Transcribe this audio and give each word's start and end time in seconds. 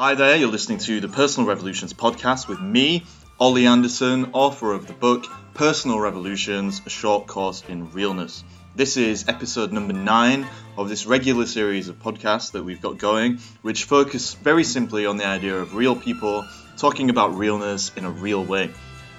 Hi 0.00 0.14
there, 0.14 0.36
you're 0.36 0.48
listening 0.48 0.78
to 0.78 1.00
the 1.00 1.08
Personal 1.08 1.48
Revolutions 1.48 1.92
podcast 1.92 2.46
with 2.46 2.60
me, 2.60 3.04
Oli 3.40 3.66
Anderson, 3.66 4.30
author 4.32 4.72
of 4.72 4.86
the 4.86 4.92
book 4.92 5.26
Personal 5.54 5.98
Revolutions 5.98 6.80
A 6.86 6.88
Short 6.88 7.26
Course 7.26 7.64
in 7.68 7.90
Realness. 7.90 8.44
This 8.76 8.96
is 8.96 9.26
episode 9.26 9.72
number 9.72 9.92
nine 9.92 10.46
of 10.76 10.88
this 10.88 11.04
regular 11.06 11.46
series 11.46 11.88
of 11.88 11.98
podcasts 11.98 12.52
that 12.52 12.62
we've 12.62 12.80
got 12.80 12.98
going, 12.98 13.38
which 13.62 13.86
focus 13.86 14.34
very 14.34 14.62
simply 14.62 15.04
on 15.04 15.16
the 15.16 15.26
idea 15.26 15.56
of 15.56 15.74
real 15.74 15.96
people 15.96 16.46
talking 16.76 17.10
about 17.10 17.36
realness 17.36 17.90
in 17.96 18.04
a 18.04 18.10
real 18.10 18.44
way. 18.44 18.70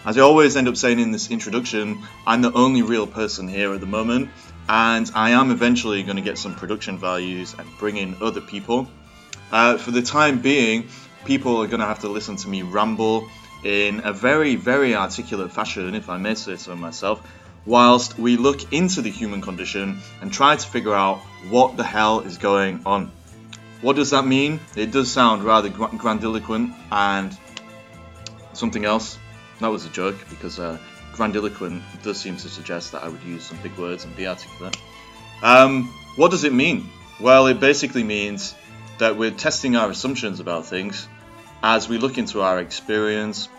As 0.05 0.18
I 0.18 0.21
always 0.21 0.55
end 0.55 0.70
up 0.70 0.77
saying 0.77 1.02
in 1.02 1.11
this 1.11 1.30
introduction, 1.30 2.02
I'm 2.25 2.41
the 2.41 2.54
only 2.54 2.84
real 2.84 3.05
person 3.05 3.50
here 3.50 3.73
at 3.73 3.82
the 3.82 3.86
moment, 3.86 4.30
and 4.70 5.11
I 5.14 5.32
am 5.32 5.52
eventually 5.52 6.04
going 6.04 6.16
to 6.16 6.21
get 6.21 6.38
some 6.38 6.55
production 6.55 6.98
values 6.98 7.54
and 7.59 7.68
bring 7.80 7.98
in 7.98 8.16
other 8.21 8.39
people. 8.39 8.88
Uh, 9.52 9.78
for 9.78 9.92
the 9.92 10.02
time 10.02 10.42
being, 10.42 10.88
people 11.26 11.62
are 11.62 11.68
going 11.68 11.80
to 11.80 11.86
have 11.86 12.00
to 12.00 12.10
listen 12.10 12.36
to 12.38 12.48
me 12.48 12.62
ramble 12.62 13.28
in 13.64 14.02
a 14.04 14.14
very, 14.14 14.56
very 14.56 14.96
articulate 14.96 15.52
fashion, 15.52 15.96
if 15.96 16.10
I 16.10 16.18
may 16.18 16.36
say 16.36 16.56
so 16.56 16.76
myself, 16.76 17.21
whilst 17.66 18.18
we 18.18 18.38
look 18.38 18.71
into 18.71 19.02
the 19.02 19.10
human 19.10 19.42
condition 19.42 20.00
and 20.21 20.32
try 20.32 20.56
to 20.56 20.68
figure 20.68 20.93
out 20.93 21.20
what 21.50 21.78
the 21.78 21.84
hell 21.84 22.21
is 22.21 22.38
going 22.38 22.82
on. 22.86 23.12
What 23.82 23.96
does 23.96 24.12
that 24.12 24.26
mean? 24.26 24.60
It 24.76 24.92
does 24.92 25.12
sound 25.12 25.43
rather 25.43 25.70
grandiloquent 25.70 26.74
and 26.92 27.38
something 28.54 28.86
else. 28.86 29.18
That 29.60 29.68
was 29.68 29.86
a 29.86 29.90
joke 29.90 30.18
because 30.29 30.60
uh, 30.60 30.78
grandiloquent 31.14 31.82
does 32.04 32.20
seem 32.20 32.38
to 32.38 32.50
suggest 32.50 32.92
that 32.92 33.04
I 33.04 33.09
would 33.09 33.23
use 33.23 33.44
some 33.44 33.58
big 33.62 33.78
words 33.78 34.06
and 34.06 34.16
be 34.16 34.28
articulate. 34.28 34.78
Um, 35.42 35.94
what 36.16 36.31
does 36.31 36.44
it 36.44 36.54
mean? 36.54 36.90
Well, 37.20 37.48
it 37.48 37.59
basically 37.59 38.04
means 38.04 38.56
that 39.00 39.17
we're 39.17 39.31
testing 39.31 39.76
our 39.76 39.89
assumptions 39.89 40.39
about 40.39 40.66
things 40.66 41.08
as 41.64 41.90
we 41.90 41.98
look 41.98 42.17
into 42.17 42.42
our 42.42 42.59
experience, 42.59 43.50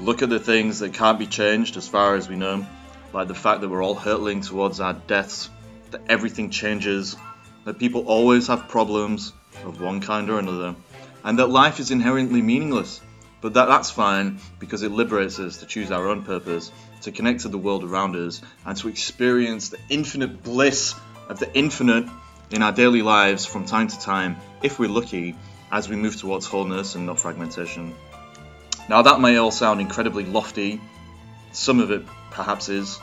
look 0.00 0.22
at 0.22 0.30
the 0.30 0.40
things 0.40 0.80
that 0.80 0.94
can't 0.94 1.18
be 1.18 1.26
changed 1.26 1.76
as 1.76 1.86
far 1.86 2.16
as 2.16 2.28
we 2.28 2.36
know, 2.36 2.66
like 3.12 3.28
the 3.28 3.34
fact 3.34 3.60
that 3.60 3.68
we're 3.68 3.82
all 3.82 3.94
hurtling 3.94 4.40
towards 4.40 4.80
our 4.80 4.94
deaths, 4.94 5.50
that 5.90 6.02
everything 6.08 6.50
changes, 6.50 7.16
that 7.64 7.78
people 7.78 8.06
always 8.06 8.46
have 8.48 8.68
problems 8.68 9.32
of 9.64 9.80
one 9.80 10.00
kind 10.00 10.30
or 10.30 10.38
another, 10.38 10.74
and 11.22 11.38
that 11.38 11.46
life 11.46 11.78
is 11.78 11.90
inherently 11.90 12.40
meaningless. 12.42 13.00
But 13.42 13.54
that, 13.54 13.66
that's 13.66 13.90
fine 13.90 14.40
because 14.58 14.82
it 14.82 14.90
liberates 14.90 15.38
us 15.38 15.58
to 15.58 15.66
choose 15.66 15.90
our 15.90 16.08
own 16.08 16.22
purpose, 16.22 16.72
to 17.02 17.12
connect 17.12 17.40
to 17.40 17.48
the 17.48 17.58
world 17.58 17.84
around 17.84 18.16
us, 18.16 18.40
and 18.64 18.76
to 18.78 18.88
experience 18.88 19.68
the 19.68 19.78
infinite 19.90 20.42
bliss 20.42 20.94
of 21.28 21.38
the 21.38 21.52
infinite 21.54 22.06
in 22.50 22.62
our 22.62 22.72
daily 22.72 23.02
lives 23.02 23.44
from 23.44 23.64
time 23.64 23.88
to 23.88 23.98
time, 23.98 24.36
if 24.62 24.78
we're 24.78 24.88
lucky, 24.88 25.36
as 25.70 25.88
we 25.88 25.96
move 25.96 26.16
towards 26.16 26.46
wholeness 26.46 26.94
and 26.94 27.06
not 27.06 27.18
fragmentation. 27.18 27.94
Now, 28.88 29.02
that 29.02 29.20
may 29.20 29.36
all 29.36 29.50
sound 29.50 29.80
incredibly 29.80 30.24
lofty, 30.24 30.80
some 31.52 31.80
of 31.80 31.90
it 31.90 32.04
perhaps 32.30 32.68
is. 32.68 32.98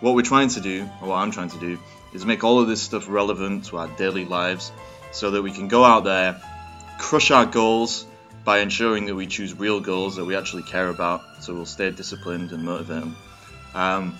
What 0.00 0.14
we're 0.14 0.22
trying 0.22 0.48
to 0.50 0.60
do, 0.60 0.88
or 1.00 1.08
what 1.08 1.16
I'm 1.16 1.30
trying 1.30 1.50
to 1.50 1.58
do, 1.58 1.78
is 2.12 2.24
make 2.24 2.44
all 2.44 2.60
of 2.60 2.68
this 2.68 2.82
stuff 2.82 3.08
relevant 3.08 3.66
to 3.66 3.78
our 3.78 3.88
daily 3.88 4.24
lives 4.24 4.70
so 5.10 5.30
that 5.32 5.42
we 5.42 5.50
can 5.50 5.68
go 5.68 5.84
out 5.84 6.04
there, 6.04 6.40
crush 6.98 7.30
our 7.30 7.46
goals 7.46 8.06
by 8.44 8.58
ensuring 8.58 9.06
that 9.06 9.14
we 9.14 9.26
choose 9.26 9.54
real 9.58 9.80
goals 9.80 10.16
that 10.16 10.24
we 10.24 10.36
actually 10.36 10.64
care 10.64 10.88
about 10.88 11.22
so 11.40 11.54
we'll 11.54 11.66
stay 11.66 11.90
disciplined 11.90 12.52
and 12.52 12.64
motivated. 12.64 13.12
Um, 13.74 14.18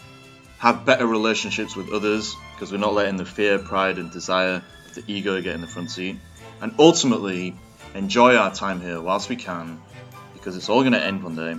have 0.59 0.85
better 0.85 1.07
relationships 1.07 1.75
with 1.75 1.93
others 1.93 2.35
because 2.63 2.71
we're 2.71 2.79
not 2.79 2.95
letting 2.95 3.17
the 3.17 3.25
fear, 3.25 3.59
pride, 3.59 3.99
and 3.99 4.13
desire 4.13 4.63
of 4.87 4.95
the 4.95 5.03
ego 5.09 5.43
get 5.43 5.53
in 5.53 5.61
the 5.61 5.67
front 5.67 5.91
seat. 5.91 6.17
And 6.61 6.73
ultimately, 6.79 7.57
enjoy 7.93 8.37
our 8.37 8.55
time 8.55 8.81
here 8.81 9.01
whilst 9.01 9.29
we 9.29 9.35
can 9.35 9.83
because 10.33 10.57
it's 10.57 10.69
all 10.69 10.83
going 10.83 10.93
to 10.93 11.03
end 11.03 11.25
one 11.25 11.35
day 11.35 11.57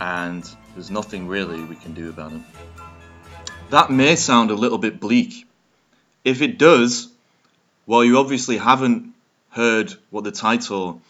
and 0.00 0.44
there's 0.74 0.90
nothing 0.90 1.28
really 1.28 1.62
we 1.62 1.76
can 1.76 1.94
do 1.94 2.08
about 2.08 2.32
it. 2.32 2.40
That 3.70 3.92
may 3.92 4.16
sound 4.16 4.50
a 4.50 4.54
little 4.54 4.78
bit 4.78 4.98
bleak. 4.98 5.46
If 6.24 6.42
it 6.42 6.58
does, 6.58 7.06
well, 7.86 8.04
you 8.04 8.18
obviously 8.18 8.56
haven't 8.56 9.14
heard 9.50 9.94
what 10.10 10.24
the 10.24 10.32
title 10.32 11.00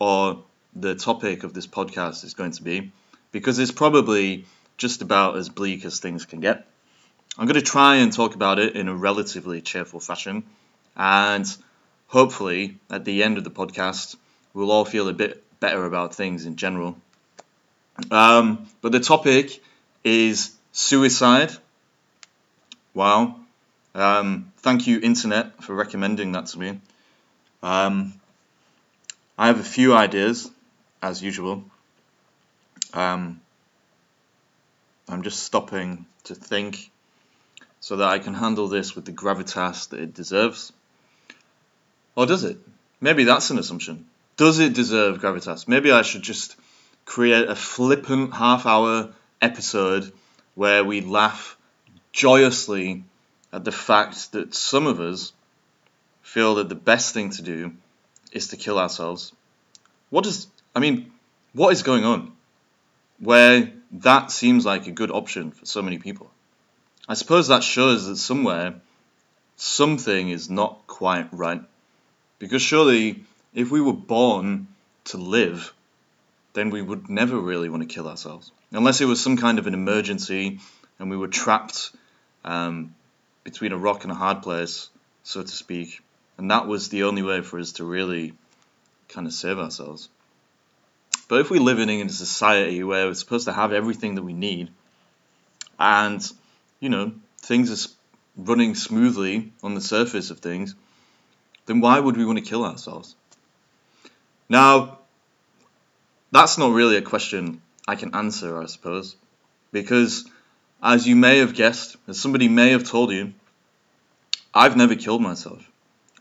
or 0.00 0.42
the 0.74 0.96
topic 0.96 1.44
of 1.44 1.54
this 1.54 1.68
podcast 1.68 2.24
is 2.24 2.34
going 2.34 2.50
to 2.50 2.64
be 2.64 2.90
because 3.30 3.60
it's 3.60 3.70
probably 3.70 4.44
just 4.76 5.02
about 5.02 5.36
as 5.36 5.48
bleak 5.48 5.84
as 5.84 6.00
things 6.00 6.26
can 6.26 6.40
get. 6.40 6.66
I'm 7.38 7.46
going 7.46 7.54
to 7.54 7.62
try 7.62 7.96
and 7.96 8.12
talk 8.12 8.34
about 8.34 8.58
it 8.58 8.76
in 8.76 8.88
a 8.88 8.94
relatively 8.94 9.62
cheerful 9.62 10.00
fashion, 10.00 10.44
and 10.94 11.46
hopefully, 12.08 12.76
at 12.90 13.06
the 13.06 13.22
end 13.22 13.38
of 13.38 13.44
the 13.44 13.50
podcast, 13.50 14.16
we'll 14.52 14.70
all 14.70 14.84
feel 14.84 15.08
a 15.08 15.14
bit 15.14 15.42
better 15.58 15.86
about 15.86 16.14
things 16.14 16.44
in 16.44 16.56
general. 16.56 16.96
Um, 18.10 18.68
but 18.82 18.92
the 18.92 19.00
topic 19.00 19.62
is 20.04 20.52
suicide. 20.72 21.52
Wow. 22.92 23.36
Um, 23.94 24.52
thank 24.58 24.86
you, 24.86 25.00
Internet, 25.00 25.64
for 25.64 25.74
recommending 25.74 26.32
that 26.32 26.46
to 26.48 26.58
me. 26.58 26.80
Um, 27.62 28.12
I 29.38 29.46
have 29.46 29.58
a 29.58 29.64
few 29.64 29.94
ideas, 29.94 30.50
as 31.00 31.22
usual. 31.22 31.64
Um, 32.92 33.40
I'm 35.08 35.22
just 35.22 35.42
stopping 35.42 36.04
to 36.24 36.34
think 36.34 36.90
so 37.82 37.96
that 37.96 38.08
I 38.08 38.20
can 38.20 38.32
handle 38.32 38.68
this 38.68 38.94
with 38.94 39.04
the 39.04 39.12
gravitas 39.12 39.88
that 39.88 39.98
it 39.98 40.14
deserves? 40.14 40.72
Or 42.14 42.26
does 42.26 42.44
it? 42.44 42.56
Maybe 43.00 43.24
that's 43.24 43.50
an 43.50 43.58
assumption. 43.58 44.06
Does 44.36 44.60
it 44.60 44.72
deserve 44.72 45.18
gravitas? 45.18 45.66
Maybe 45.66 45.90
I 45.90 46.02
should 46.02 46.22
just 46.22 46.54
create 47.04 47.48
a 47.48 47.56
flippant 47.56 48.34
half 48.34 48.66
hour 48.66 49.12
episode 49.40 50.12
where 50.54 50.84
we 50.84 51.00
laugh 51.00 51.58
joyously 52.12 53.02
at 53.52 53.64
the 53.64 53.72
fact 53.72 54.30
that 54.30 54.54
some 54.54 54.86
of 54.86 55.00
us 55.00 55.32
feel 56.22 56.54
that 56.54 56.68
the 56.68 56.76
best 56.76 57.12
thing 57.12 57.30
to 57.30 57.42
do 57.42 57.72
is 58.30 58.48
to 58.48 58.56
kill 58.56 58.78
ourselves. 58.78 59.32
What 60.10 60.22
does, 60.22 60.46
I 60.76 60.78
mean, 60.78 61.10
what 61.52 61.72
is 61.72 61.82
going 61.82 62.04
on 62.04 62.30
where 63.18 63.72
that 63.90 64.30
seems 64.30 64.64
like 64.64 64.86
a 64.86 64.92
good 64.92 65.10
option 65.10 65.50
for 65.50 65.66
so 65.66 65.82
many 65.82 65.98
people? 65.98 66.31
I 67.08 67.14
suppose 67.14 67.48
that 67.48 67.62
shows 67.62 68.06
that 68.06 68.16
somewhere 68.16 68.74
something 69.56 70.30
is 70.30 70.48
not 70.48 70.86
quite 70.86 71.28
right. 71.32 71.62
Because 72.38 72.62
surely, 72.62 73.24
if 73.54 73.70
we 73.70 73.80
were 73.80 73.92
born 73.92 74.68
to 75.04 75.18
live, 75.18 75.72
then 76.54 76.70
we 76.70 76.82
would 76.82 77.08
never 77.08 77.38
really 77.38 77.68
want 77.68 77.82
to 77.82 77.92
kill 77.92 78.08
ourselves. 78.08 78.50
Unless 78.70 79.00
it 79.00 79.06
was 79.06 79.20
some 79.20 79.36
kind 79.36 79.58
of 79.58 79.66
an 79.66 79.74
emergency 79.74 80.60
and 80.98 81.10
we 81.10 81.16
were 81.16 81.28
trapped 81.28 81.90
um, 82.44 82.94
between 83.44 83.72
a 83.72 83.78
rock 83.78 84.04
and 84.04 84.12
a 84.12 84.16
hard 84.16 84.42
place, 84.42 84.88
so 85.22 85.42
to 85.42 85.48
speak. 85.48 86.00
And 86.38 86.50
that 86.50 86.66
was 86.66 86.88
the 86.88 87.04
only 87.04 87.22
way 87.22 87.42
for 87.42 87.58
us 87.58 87.72
to 87.72 87.84
really 87.84 88.34
kind 89.08 89.26
of 89.26 89.32
save 89.32 89.58
ourselves. 89.58 90.08
But 91.28 91.40
if 91.40 91.50
we're 91.50 91.60
living 91.60 92.00
in 92.00 92.06
a 92.06 92.10
society 92.10 92.82
where 92.82 93.06
we're 93.06 93.14
supposed 93.14 93.46
to 93.46 93.52
have 93.52 93.72
everything 93.72 94.16
that 94.16 94.22
we 94.22 94.32
need, 94.32 94.70
and 95.78 96.22
you 96.82 96.88
know, 96.88 97.12
things 97.38 97.70
are 97.70 97.90
running 98.36 98.74
smoothly 98.74 99.52
on 99.62 99.74
the 99.76 99.80
surface 99.80 100.30
of 100.30 100.40
things, 100.40 100.74
then 101.66 101.80
why 101.80 101.98
would 101.98 102.16
we 102.16 102.24
want 102.24 102.38
to 102.38 102.44
kill 102.44 102.64
ourselves? 102.64 103.14
Now, 104.48 104.98
that's 106.32 106.58
not 106.58 106.72
really 106.72 106.96
a 106.96 107.02
question 107.02 107.62
I 107.86 107.94
can 107.94 108.16
answer, 108.16 108.60
I 108.60 108.66
suppose, 108.66 109.14
because 109.70 110.28
as 110.82 111.06
you 111.06 111.14
may 111.14 111.38
have 111.38 111.54
guessed, 111.54 111.96
as 112.08 112.18
somebody 112.18 112.48
may 112.48 112.70
have 112.70 112.82
told 112.82 113.12
you, 113.12 113.32
I've 114.52 114.76
never 114.76 114.96
killed 114.96 115.22
myself, 115.22 115.64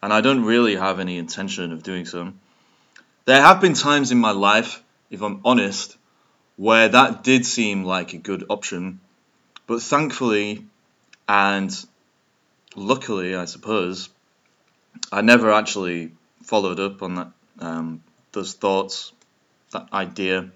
and 0.03 0.13
I 0.13 0.21
don't 0.21 0.45
really 0.45 0.75
have 0.75 0.99
any 0.99 1.17
intention 1.17 1.71
of 1.71 1.81
doing 1.81 2.05
so. 2.05 2.33
There 3.25 3.41
have 3.41 3.61
been 3.61 3.73
times 3.73 4.11
in 4.11 4.19
my 4.19 4.31
life, 4.31 4.83
if 5.09 5.23
I'm 5.23 5.41
honest, 5.43 5.97
where 6.55 6.87
that 6.87 7.23
did 7.23 7.47
seem 7.47 7.83
like 7.83 8.13
a 8.13 8.17
good 8.17 8.45
option 8.47 8.99
but 9.71 9.81
thankfully 9.81 10.65
and 11.29 11.73
luckily, 12.75 13.35
I 13.37 13.45
suppose, 13.45 14.09
I 15.13 15.21
never 15.21 15.49
actually 15.49 16.11
followed 16.43 16.81
up 16.81 17.01
on 17.01 17.15
that 17.15 17.31
um, 17.59 18.03
those 18.33 18.51
thoughts, 18.51 19.13
that 19.71 19.87
idea. 19.93 20.51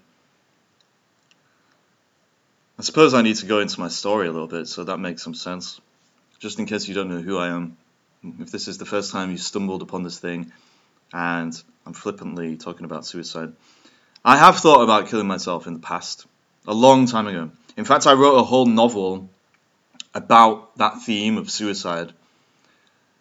I 2.78 2.82
suppose 2.82 3.14
I 3.14 3.22
need 3.22 3.36
to 3.36 3.46
go 3.46 3.60
into 3.60 3.80
my 3.80 3.88
story 3.88 4.28
a 4.28 4.32
little 4.32 4.48
bit 4.48 4.68
so 4.68 4.84
that 4.84 4.98
makes 4.98 5.22
some 5.22 5.32
sense. 5.34 5.80
Just 6.38 6.58
in 6.58 6.66
case 6.66 6.86
you 6.86 6.94
don't 6.94 7.08
know 7.08 7.22
who 7.22 7.38
I 7.38 7.48
am, 7.48 7.78
if 8.22 8.50
this 8.50 8.68
is 8.68 8.76
the 8.76 8.84
first 8.84 9.12
time 9.12 9.30
you 9.30 9.38
stumbled 9.38 9.80
upon 9.80 10.02
this 10.02 10.18
thing 10.18 10.52
and 11.14 11.54
I'm 11.86 11.94
flippantly 11.94 12.58
talking 12.58 12.84
about 12.84 13.06
suicide, 13.06 13.54
I 14.22 14.36
have 14.36 14.58
thought 14.58 14.82
about 14.82 15.08
killing 15.08 15.26
myself 15.26 15.66
in 15.66 15.72
the 15.72 15.80
past, 15.80 16.26
a 16.68 16.74
long 16.74 17.06
time 17.06 17.28
ago. 17.28 17.50
In 17.76 17.84
fact, 17.84 18.06
I 18.06 18.14
wrote 18.14 18.36
a 18.36 18.42
whole 18.42 18.64
novel 18.66 19.28
about 20.14 20.78
that 20.78 21.02
theme 21.02 21.36
of 21.36 21.50
suicide. 21.50 22.12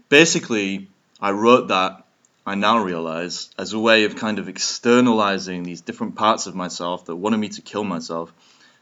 Basically, 0.08 0.88
I 1.20 1.32
wrote 1.32 1.68
that 1.68 2.06
I 2.46 2.56
now 2.56 2.78
realize, 2.78 3.50
as 3.58 3.74
a 3.74 3.80
way 3.80 4.06
of 4.06 4.16
kind 4.16 4.40
of 4.40 4.48
externalizing 4.48 5.64
these 5.64 5.82
different 5.82 6.16
parts 6.16 6.48
of 6.48 6.56
myself 6.56 7.06
that 7.06 7.16
wanted 7.16 7.38
me 7.38 7.50
to 7.50 7.62
kill 7.62 7.84
myself, 7.84 8.32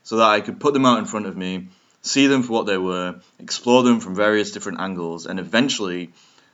so 0.03 0.17
that 0.17 0.29
I 0.29 0.41
could 0.41 0.59
put 0.59 0.73
them 0.73 0.85
out 0.85 0.99
in 0.99 1.05
front 1.05 1.25
of 1.25 1.37
me, 1.37 1.69
see 2.01 2.27
them 2.27 2.43
for 2.43 2.51
what 2.51 2.65
they 2.65 2.77
were, 2.77 3.21
explore 3.39 3.81
them 3.81 3.99
from 3.99 4.15
various 4.15 4.51
different 4.51 4.81
angles, 4.81 5.25
and 5.25 5.39
eventually 5.39 6.11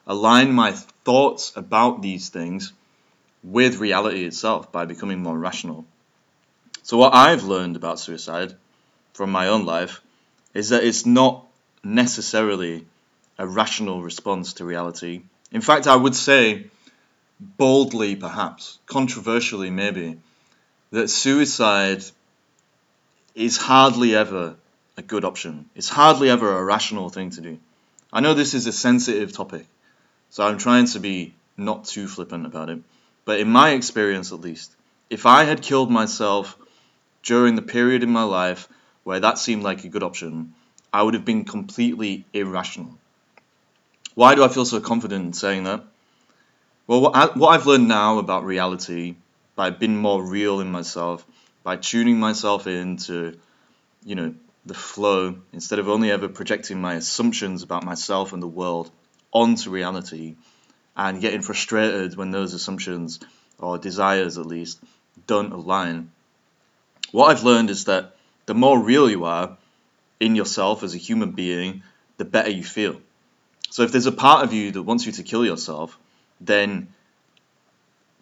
align 0.08 0.54
my 0.54 0.72
thoughts 1.04 1.52
about 1.58 2.02
these 2.02 2.30
things 2.30 2.72
with 3.44 3.80
reality 3.80 4.24
itself 4.24 4.72
by 4.72 4.86
becoming 4.86 5.20
more 5.24 5.38
rational. 5.38 5.86
So, 6.84 6.98
what 6.98 7.14
I've 7.14 7.44
learned 7.44 7.76
about 7.76 8.00
suicide 8.00 8.56
from 9.20 9.32
my 9.34 9.50
own 9.50 9.66
life 9.66 10.02
is 10.54 10.70
that 10.70 10.86
it's 10.86 11.06
not 11.06 11.46
necessarily 11.84 12.86
a 13.38 13.46
rational 13.46 14.02
response 14.02 14.54
to 14.54 14.64
reality. 14.64 15.24
In 15.52 15.60
fact, 15.60 15.88
I 15.88 15.96
would 15.98 16.16
say, 16.16 16.68
boldly 17.38 18.16
perhaps, 18.16 18.80
controversially 18.86 19.72
maybe, 19.72 20.20
that 20.92 21.10
suicide 21.10 22.02
is 23.36 23.58
hardly 23.58 24.16
ever 24.16 24.56
a 24.96 25.02
good 25.02 25.26
option. 25.26 25.70
It's 25.76 25.90
hardly 25.90 26.30
ever 26.30 26.58
a 26.58 26.64
rational 26.64 27.10
thing 27.10 27.32
to 27.32 27.42
do. 27.42 27.60
I 28.14 28.22
know 28.22 28.34
this 28.34 28.54
is 28.54 28.68
a 28.68 28.72
sensitive 28.72 29.34
topic, 29.34 29.68
so 30.30 30.48
I'm 30.48 30.58
trying 30.58 30.86
to 30.94 31.00
be 31.02 31.34
not 31.58 31.84
too 31.84 32.08
flippant 32.08 32.46
about 32.46 32.70
it. 32.70 32.80
But 33.26 33.42
in 33.42 33.50
my 33.50 33.72
experience, 33.72 34.32
at 34.32 34.40
least, 34.40 34.74
if 35.10 35.26
I 35.26 35.44
had 35.44 35.62
killed 35.62 35.92
myself 35.92 36.58
during 37.22 37.56
the 37.56 37.70
period 37.76 38.02
in 38.02 38.12
my 38.12 38.24
life 38.24 38.70
where 39.04 39.20
that 39.20 39.38
seemed 39.38 39.64
like 39.64 39.84
a 39.84 39.90
good 39.90 40.04
option, 40.04 40.54
I 40.92 41.04
would 41.04 41.14
have 41.14 41.26
been 41.26 41.46
completely 41.46 42.26
irrational. 42.34 42.98
Why 44.16 44.36
do 44.36 44.44
I 44.44 44.48
feel 44.48 44.66
so 44.66 44.80
confident 44.82 45.26
in 45.26 45.34
saying 45.34 45.64
that? 45.64 45.84
Well, 46.88 47.02
what, 47.02 47.16
I, 47.16 47.26
what 47.38 47.50
I've 47.50 47.68
learned 47.68 47.88
now 47.88 48.18
about 48.18 48.46
reality 48.46 49.16
by 49.56 49.70
being 49.70 49.98
more 49.98 50.24
real 50.24 50.60
in 50.60 50.72
myself, 50.72 51.26
by 51.64 51.76
tuning 51.76 52.20
myself 52.20 52.66
into, 52.66 53.38
you 54.04 54.16
know, 54.16 54.34
the 54.66 54.74
flow 54.74 55.36
instead 55.54 55.80
of 55.80 55.88
only 55.88 56.12
ever 56.12 56.28
projecting 56.28 56.82
my 56.82 56.96
assumptions 56.96 57.64
about 57.64 57.84
myself 57.84 58.34
and 58.34 58.42
the 58.42 58.48
world 58.48 58.92
onto 59.32 59.70
reality 59.70 60.36
and 60.96 61.22
getting 61.22 61.42
frustrated 61.42 62.16
when 62.18 62.32
those 62.32 62.54
assumptions 62.54 63.20
or 63.58 63.78
desires 63.78 64.38
at 64.38 64.46
least 64.46 64.80
don't 65.28 65.54
align. 65.54 66.12
What 67.12 67.28
I've 67.28 67.44
learned 67.44 67.70
is 67.70 67.86
that 67.86 68.16
the 68.50 68.56
more 68.56 68.80
real 68.80 69.08
you 69.08 69.26
are 69.26 69.60
in 70.20 70.36
yourself 70.36 70.82
as 70.82 70.96
a 70.96 70.98
human 70.98 71.34
being, 71.34 71.84
the 72.18 72.26
better 72.26 72.50
you 72.50 72.64
feel. 72.64 73.00
So 73.70 73.84
if 73.84 73.92
there's 73.92 74.08
a 74.08 74.12
part 74.12 74.44
of 74.44 74.54
you 74.54 74.72
that 74.72 74.82
wants 74.82 75.06
you 75.06 75.12
to 75.12 75.24
kill 75.24 75.46
yourself, 75.46 76.00
then 76.42 76.88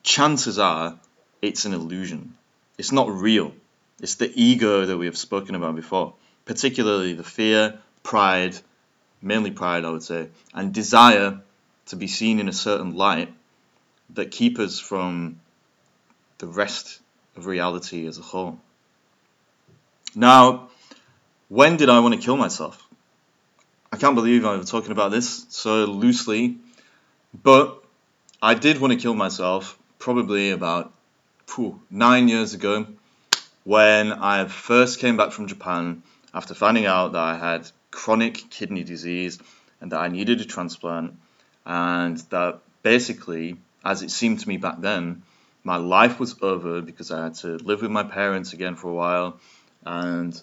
chances 0.04 0.60
are 0.60 1.00
it's 1.42 1.64
an 1.64 1.74
illusion. 1.74 2.36
It's 2.78 2.92
not 2.92 3.10
real. 3.10 3.54
It's 4.02 4.16
the 4.16 4.30
ego 4.36 4.86
that 4.88 4.98
we 4.98 5.06
have 5.06 5.18
spoken 5.18 5.56
about 5.56 5.78
before, 5.78 6.16
particularly 6.44 7.14
the 7.14 7.24
fear, 7.24 7.80
pride, 8.04 8.58
mainly 9.22 9.52
pride, 9.52 9.86
I 9.86 9.92
would 9.92 10.04
say, 10.04 10.28
and 10.54 10.74
desire 10.74 11.40
to 11.86 11.96
be 11.96 12.08
seen 12.08 12.42
in 12.42 12.50
a 12.50 12.54
certain 12.68 12.98
light 12.98 13.34
that 14.10 14.32
keep 14.32 14.60
us 14.60 14.78
from 14.78 15.40
the 16.40 16.48
rest 16.48 17.00
of 17.38 17.46
reality 17.46 18.06
as 18.08 18.18
a 18.18 18.24
whole. 18.24 18.60
Now, 20.16 20.70
when 21.50 21.78
did 21.78 21.90
I 21.90 22.00
want 22.00 22.16
to 22.16 22.20
kill 22.20 22.38
myself? 22.38 22.88
I 23.92 23.98
can't 23.98 24.16
believe 24.16 24.46
I'm 24.46 24.66
talking 24.66 24.92
about 24.92 25.12
this 25.12 25.46
so 25.50 25.86
loosely, 25.86 26.58
but 27.34 27.84
I 28.42 28.54
did 28.54 28.80
want 28.80 28.94
to 28.94 29.00
kill 29.00 29.14
myself 29.14 29.78
probably 30.00 30.52
about 30.52 30.94
whew, 31.56 31.80
nine 31.90 32.28
years 32.28 32.54
ago 32.54 32.88
when 33.64 34.14
I 34.14 34.46
first 34.46 35.00
came 35.00 35.18
back 35.18 35.32
from 35.32 35.48
Japan 35.48 36.04
after 36.34 36.54
finding 36.54 36.86
out 36.86 37.14
that 37.14 37.22
I 37.22 37.38
had 37.38 37.70
chronic 37.92 38.50
kidney 38.50 38.84
disease 38.84 39.40
and 39.82 39.92
that 39.92 40.00
I 40.00 40.08
needed 40.08 40.42
a 40.42 40.46
transplant, 40.46 41.16
and 41.66 42.18
that 42.30 42.60
basically, 42.82 43.58
as 43.84 44.02
it 44.04 44.12
seemed 44.12 44.40
to 44.40 44.48
me 44.48 44.58
back 44.58 44.80
then, 44.80 45.24
my 45.64 45.78
life 45.78 46.20
was 46.20 46.36
over 46.42 46.82
because 46.82 47.12
I 47.12 47.24
had 47.24 47.36
to 47.36 47.58
live 47.58 47.82
with 47.82 47.92
my 47.92 48.04
parents 48.04 48.54
again 48.54 48.76
for 48.76 48.90
a 48.90 48.94
while 48.94 49.40
and 49.88 50.40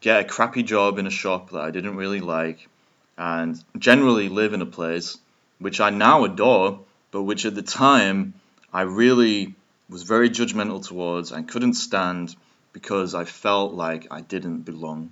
get 0.00 0.20
a 0.20 0.24
crappy 0.24 0.62
job 0.62 0.98
in 0.98 1.06
a 1.06 1.10
shop 1.10 1.50
that 1.50 1.60
I 1.60 1.70
didn't 1.72 1.96
really 1.96 2.20
like 2.20 2.68
and 3.16 3.62
generally 3.76 4.28
live 4.28 4.54
in 4.54 4.62
a 4.62 4.66
place 4.66 5.18
which 5.58 5.80
I 5.80 5.90
now 5.90 6.24
adore, 6.24 6.80
but 7.10 7.22
which 7.22 7.44
at 7.44 7.56
the 7.56 7.62
time 7.62 8.34
I 8.72 8.82
really 8.82 9.54
was 9.90 10.04
very 10.04 10.30
judgmental 10.30 10.86
towards 10.86 11.32
and 11.32 11.48
couldn't 11.48 11.74
stand 11.74 12.36
because 12.72 13.14
I 13.14 13.24
felt 13.24 13.74
like 13.74 14.06
I 14.12 14.20
didn't 14.20 14.60
belong. 14.60 15.10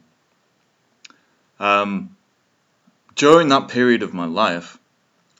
Um, 1.59 2.17
during 3.17 3.49
that 3.49 3.69
period 3.69 4.05
of 4.05 4.15
my 4.15 4.27
life, 4.27 4.79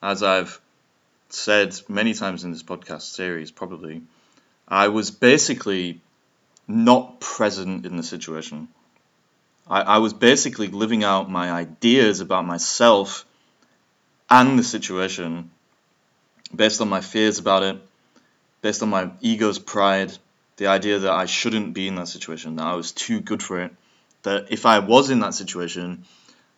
as 0.03 0.25
I've 0.25 0.61
said 1.29 1.79
many 1.89 2.15
times 2.15 2.43
in 2.43 2.51
this 2.51 2.65
podcast 2.65 3.03
series, 3.03 3.53
probably, 3.53 4.03
I 4.67 4.89
was 4.89 5.13
basically 5.13 6.01
not 6.69 7.21
present 7.21 7.87
in 7.87 7.97
the 7.97 8.03
situation. 8.03 8.69
I, 9.69 9.83
I 9.83 9.99
was 9.99 10.13
basically 10.13 10.69
living 10.69 11.05
out 11.05 11.31
my 11.31 11.51
ideas 11.51 12.21
about 12.21 12.47
myself 12.47 13.25
and 14.29 14.59
the 14.59 14.65
situation 14.65 15.51
based 16.55 16.81
on 16.81 16.89
my 16.89 17.01
fears 17.01 17.39
about 17.39 17.63
it, 17.63 17.77
based 18.63 18.83
on 18.83 18.89
my 18.89 19.11
ego's 19.21 19.59
pride, 19.59 20.17
the 20.57 20.69
idea 20.69 21.01
that 21.01 21.13
I 21.13 21.27
shouldn't 21.27 21.75
be 21.75 21.89
in 21.89 21.97
that 21.97 22.09
situation, 22.09 22.57
that 22.57 22.67
I 22.67 22.75
was 22.75 22.93
too 22.93 23.21
good 23.21 23.43
for 23.43 23.61
it, 23.61 23.73
that 24.23 24.47
if 24.51 24.67
I 24.67 24.79
was 24.79 25.11
in 25.11 25.21
that 25.21 25.35
situation, 25.35 26.05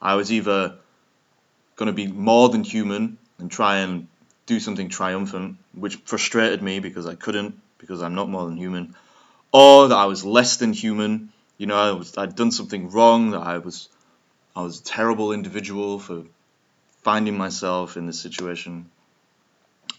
I 0.00 0.14
was 0.14 0.30
either 0.30 0.76
going 1.76 1.86
to 1.86 1.92
be 1.92 2.06
more 2.06 2.48
than 2.48 2.64
human 2.64 3.18
and 3.38 3.50
try 3.50 3.78
and 3.78 4.08
do 4.46 4.60
something 4.60 4.88
triumphant, 4.88 5.56
which 5.74 5.96
frustrated 5.96 6.62
me 6.62 6.80
because 6.80 7.06
I 7.06 7.14
couldn't, 7.14 7.60
because 7.78 8.02
I'm 8.02 8.14
not 8.14 8.28
more 8.28 8.46
than 8.46 8.56
human, 8.56 8.94
or 9.52 9.88
that 9.88 9.96
I 9.96 10.06
was 10.06 10.24
less 10.24 10.56
than 10.56 10.72
human 10.72 11.32
you 11.58 11.66
know, 11.66 11.76
I 11.76 11.90
was, 11.90 12.16
I'd 12.16 12.36
done 12.36 12.52
something 12.52 12.90
wrong, 12.90 13.32
that 13.32 13.40
I 13.40 13.58
was, 13.58 13.88
I 14.54 14.62
was 14.62 14.80
a 14.80 14.84
terrible 14.84 15.32
individual 15.32 15.98
for 15.98 16.22
finding 17.02 17.36
myself 17.36 17.96
in 17.96 18.06
this 18.06 18.20
situation. 18.20 18.88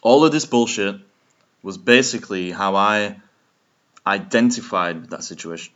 All 0.01 0.25
of 0.25 0.31
this 0.31 0.45
bullshit 0.45 0.95
was 1.61 1.77
basically 1.77 2.51
how 2.51 2.77
I 2.77 3.17
identified 4.07 5.01
with 5.01 5.09
that 5.09 5.25
situation. 5.25 5.73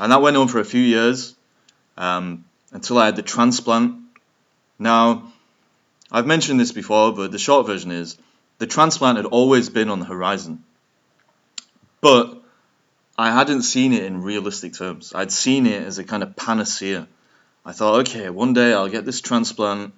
And 0.00 0.10
that 0.10 0.22
went 0.22 0.38
on 0.38 0.48
for 0.48 0.58
a 0.58 0.64
few 0.64 0.80
years 0.80 1.34
um, 1.98 2.46
until 2.72 2.96
I 2.96 3.06
had 3.06 3.16
the 3.16 3.22
transplant. 3.22 3.96
Now, 4.78 5.30
I've 6.10 6.26
mentioned 6.26 6.58
this 6.58 6.72
before, 6.72 7.12
but 7.12 7.30
the 7.30 7.38
short 7.38 7.66
version 7.66 7.90
is 7.90 8.16
the 8.56 8.66
transplant 8.66 9.18
had 9.18 9.26
always 9.26 9.68
been 9.68 9.90
on 9.90 10.00
the 10.00 10.06
horizon. 10.06 10.64
But 12.00 12.41
I 13.18 13.30
hadn't 13.30 13.62
seen 13.62 13.92
it 13.92 14.04
in 14.04 14.22
realistic 14.22 14.74
terms. 14.74 15.12
I'd 15.14 15.32
seen 15.32 15.66
it 15.66 15.82
as 15.82 15.98
a 15.98 16.04
kind 16.04 16.22
of 16.22 16.34
panacea. 16.34 17.06
I 17.64 17.72
thought, 17.72 18.00
okay, 18.00 18.30
one 18.30 18.54
day 18.54 18.72
I'll 18.72 18.88
get 18.88 19.04
this 19.04 19.20
transplant 19.20 19.92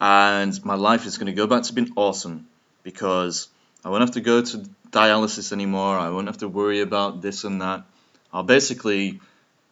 and 0.00 0.64
my 0.64 0.74
life 0.74 1.06
is 1.06 1.16
going 1.16 1.26
to 1.26 1.32
go 1.32 1.46
back 1.46 1.62
to 1.64 1.72
being 1.72 1.92
awesome 1.96 2.46
because 2.82 3.48
I 3.84 3.88
won't 3.88 4.02
have 4.02 4.12
to 4.12 4.20
go 4.20 4.42
to 4.42 4.68
dialysis 4.90 5.52
anymore. 5.52 5.98
I 5.98 6.10
won't 6.10 6.26
have 6.26 6.38
to 6.38 6.48
worry 6.48 6.80
about 6.80 7.22
this 7.22 7.44
and 7.44 7.62
that. 7.62 7.84
I'll 8.32 8.42
basically 8.42 9.20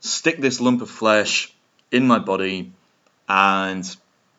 stick 0.01 0.39
this 0.39 0.61
lump 0.61 0.81
of 0.81 0.91
flesh 0.91 1.53
in 1.93 2.07
my 2.07 2.19
body 2.19 2.73
and 3.29 3.85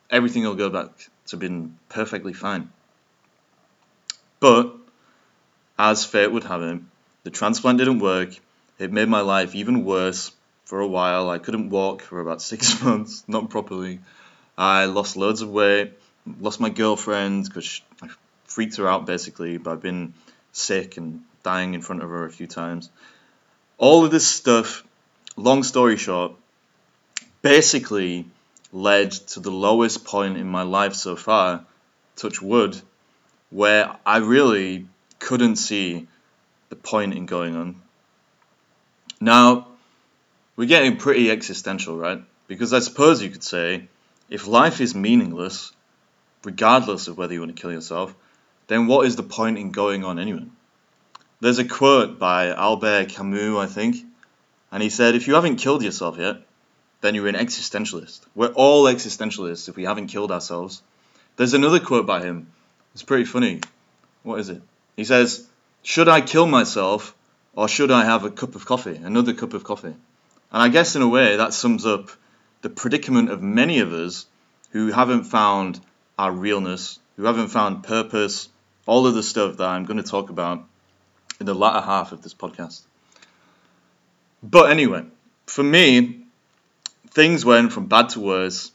everything 0.09 0.43
will 0.43 0.55
go 0.55 0.69
back 0.69 0.89
to 1.27 1.37
being 1.37 1.77
perfectly 1.89 2.33
fine. 2.33 2.69
But, 4.39 4.75
as 5.77 6.03
fate 6.03 6.31
would 6.31 6.43
have 6.45 6.61
it, 6.63 6.81
the 7.23 7.29
transplant 7.29 7.77
didn't 7.77 7.99
work. 7.99 8.29
It 8.79 8.91
made 8.91 9.07
my 9.07 9.21
life 9.21 9.55
even 9.55 9.85
worse 9.85 10.31
for 10.65 10.79
a 10.79 10.87
while. 10.87 11.29
I 11.29 11.37
couldn't 11.37 11.69
walk 11.69 12.01
for 12.01 12.19
about 12.19 12.41
six 12.51 12.81
months, 12.81 13.23
not 13.27 13.49
properly. 13.49 13.99
I 14.57 14.85
lost 14.85 15.17
loads 15.17 15.41
of 15.41 15.49
weight, 15.49 15.93
lost 16.39 16.59
my 16.59 16.69
girlfriend 16.69 17.45
because 17.45 17.81
I 18.01 18.09
freaked 18.45 18.77
her 18.77 18.87
out 18.87 19.05
basically 19.05 19.57
by 19.57 19.75
being 19.75 20.13
sick 20.51 20.97
and 20.97 21.21
dying 21.43 21.73
in 21.73 21.81
front 21.81 22.03
of 22.03 22.09
her 22.09 22.25
a 22.25 22.31
few 22.31 22.47
times. 22.47 22.89
All 23.77 24.05
of 24.05 24.11
this 24.11 24.27
stuff, 24.27 24.83
long 25.35 25.63
story 25.63 25.97
short, 25.97 26.33
basically 27.41 28.25
led 28.71 29.11
to 29.11 29.39
the 29.39 29.51
lowest 29.51 30.05
point 30.05 30.37
in 30.37 30.47
my 30.47 30.61
life 30.63 30.93
so 30.93 31.15
far, 31.15 31.65
touch 32.15 32.41
wood, 32.41 32.79
where 33.49 33.97
I 34.05 34.17
really 34.17 34.87
couldn't 35.19 35.55
see 35.55 36.07
the 36.71 36.75
point 36.77 37.13
in 37.13 37.25
going 37.25 37.55
on. 37.55 37.81
Now, 39.19 39.67
we're 40.55 40.69
getting 40.69 40.95
pretty 40.95 41.29
existential, 41.29 41.97
right? 41.97 42.23
Because 42.47 42.73
I 42.73 42.79
suppose 42.79 43.21
you 43.21 43.29
could 43.29 43.43
say, 43.43 43.89
if 44.29 44.47
life 44.47 44.79
is 44.79 44.95
meaningless, 44.95 45.73
regardless 46.45 47.09
of 47.09 47.17
whether 47.17 47.33
you 47.33 47.41
want 47.41 47.53
to 47.53 47.61
kill 47.61 47.73
yourself, 47.73 48.15
then 48.67 48.87
what 48.87 49.05
is 49.05 49.17
the 49.17 49.23
point 49.23 49.57
in 49.57 49.71
going 49.71 50.05
on 50.05 50.17
anyway? 50.17 50.45
There's 51.41 51.59
a 51.59 51.65
quote 51.65 52.17
by 52.17 52.47
Albert 52.47 53.09
Camus, 53.09 53.57
I 53.57 53.65
think, 53.65 53.97
and 54.71 54.81
he 54.81 54.89
said, 54.89 55.15
If 55.15 55.27
you 55.27 55.35
haven't 55.35 55.57
killed 55.57 55.83
yourself 55.83 56.17
yet, 56.17 56.37
then 57.01 57.15
you're 57.15 57.27
an 57.27 57.35
existentialist. 57.35 58.21
We're 58.33 58.53
all 58.53 58.85
existentialists 58.85 59.67
if 59.67 59.75
we 59.75 59.83
haven't 59.83 60.07
killed 60.07 60.31
ourselves. 60.31 60.81
There's 61.35 61.53
another 61.53 61.81
quote 61.81 62.07
by 62.07 62.21
him. 62.21 62.47
It's 62.93 63.03
pretty 63.03 63.25
funny. 63.25 63.59
What 64.23 64.39
is 64.39 64.47
it? 64.47 64.61
He 64.95 65.03
says, 65.03 65.45
Should 65.83 66.07
I 66.07 66.21
kill 66.21 66.45
myself 66.45 67.15
or 67.53 67.67
should 67.67 67.91
I 67.91 68.05
have 68.05 68.23
a 68.23 68.31
cup 68.31 68.55
of 68.55 68.65
coffee? 68.65 68.95
Another 68.95 69.33
cup 69.33 69.53
of 69.53 69.63
coffee. 69.63 69.95
And 70.51 70.61
I 70.61 70.69
guess 70.69 70.95
in 70.95 71.01
a 71.01 71.07
way 71.07 71.37
that 71.37 71.53
sums 71.53 71.85
up 71.85 72.09
the 72.61 72.69
predicament 72.69 73.29
of 73.29 73.41
many 73.41 73.79
of 73.79 73.93
us 73.93 74.25
who 74.71 74.91
haven't 74.91 75.23
found 75.23 75.79
our 76.17 76.31
realness, 76.31 76.99
who 77.17 77.23
haven't 77.23 77.49
found 77.49 77.83
purpose, 77.83 78.49
all 78.85 79.07
of 79.07 79.15
the 79.15 79.23
stuff 79.23 79.57
that 79.57 79.67
I'm 79.67 79.85
going 79.85 80.01
to 80.01 80.09
talk 80.09 80.29
about 80.29 80.63
in 81.39 81.45
the 81.45 81.55
latter 81.55 81.81
half 81.83 82.11
of 82.11 82.21
this 82.21 82.33
podcast. 82.33 82.81
But 84.43 84.71
anyway, 84.71 85.05
for 85.45 85.63
me, 85.63 86.23
things 87.09 87.45
went 87.45 87.73
from 87.73 87.87
bad 87.87 88.09
to 88.09 88.19
worse. 88.19 88.71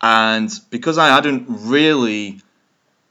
And 0.00 0.50
because 0.70 0.98
I 0.98 1.08
hadn't 1.08 1.46
really, 1.48 2.40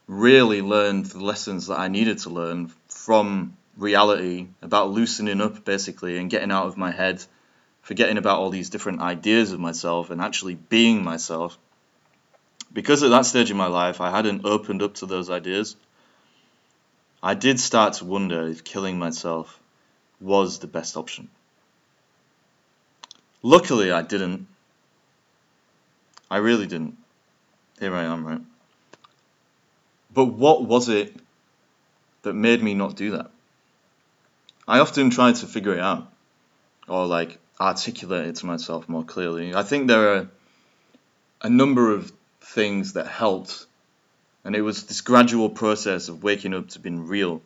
really 0.07 0.61
learned 0.61 1.07
the 1.07 1.23
lessons 1.23 1.67
that 1.67 1.79
I 1.79 1.87
needed 1.87 2.19
to 2.19 2.29
learn 2.29 2.71
from 3.05 3.55
reality 3.77 4.47
about 4.63 4.89
loosening 4.89 5.39
up 5.39 5.63
basically 5.63 6.17
and 6.17 6.27
getting 6.27 6.51
out 6.51 6.65
of 6.65 6.75
my 6.75 6.89
head, 6.89 7.23
forgetting 7.83 8.17
about 8.17 8.39
all 8.39 8.49
these 8.49 8.71
different 8.71 8.99
ideas 8.99 9.51
of 9.51 9.59
myself 9.59 10.09
and 10.09 10.19
actually 10.19 10.55
being 10.55 11.03
myself. 11.03 11.55
Because 12.73 13.03
at 13.03 13.11
that 13.11 13.27
stage 13.27 13.51
in 13.51 13.57
my 13.57 13.67
life 13.67 14.01
I 14.01 14.09
hadn't 14.09 14.43
opened 14.43 14.81
up 14.81 14.95
to 14.95 15.05
those 15.05 15.29
ideas, 15.29 15.75
I 17.21 17.35
did 17.35 17.59
start 17.59 17.93
to 17.95 18.05
wonder 18.05 18.47
if 18.47 18.63
killing 18.63 18.97
myself 18.97 19.59
was 20.19 20.57
the 20.57 20.67
best 20.67 20.97
option. 20.97 21.29
Luckily, 23.43 23.91
I 23.91 24.01
didn't. 24.01 24.47
I 26.31 26.37
really 26.37 26.65
didn't. 26.65 26.97
Here 27.79 27.93
I 27.93 28.05
am, 28.05 28.25
right? 28.25 28.41
But 30.11 30.25
what 30.25 30.65
was 30.65 30.89
it 30.89 31.15
that 32.25 32.33
made 32.33 32.61
me 32.61 32.73
not 32.73 32.95
do 32.95 33.11
that? 33.11 33.31
I 34.67 34.79
often 34.79 35.09
try 35.09 35.31
to 35.31 35.45
figure 35.47 35.73
it 35.73 35.79
out 35.79 36.11
or 36.87 37.07
like 37.07 37.39
articulate 37.59 38.27
it 38.27 38.35
to 38.37 38.45
myself 38.45 38.87
more 38.89 39.03
clearly. 39.03 39.55
I 39.55 39.63
think 39.63 39.87
there 39.87 40.15
are 40.15 40.27
a 41.41 41.49
number 41.49 41.93
of 41.93 42.11
things 42.41 42.93
that 42.93 43.07
helped, 43.07 43.65
and 44.43 44.55
it 44.55 44.61
was 44.61 44.83
this 44.85 45.01
gradual 45.01 45.49
process 45.49 46.09
of 46.09 46.23
waking 46.23 46.53
up 46.53 46.69
to 46.69 46.79
being 46.79 47.07
real. 47.07 47.41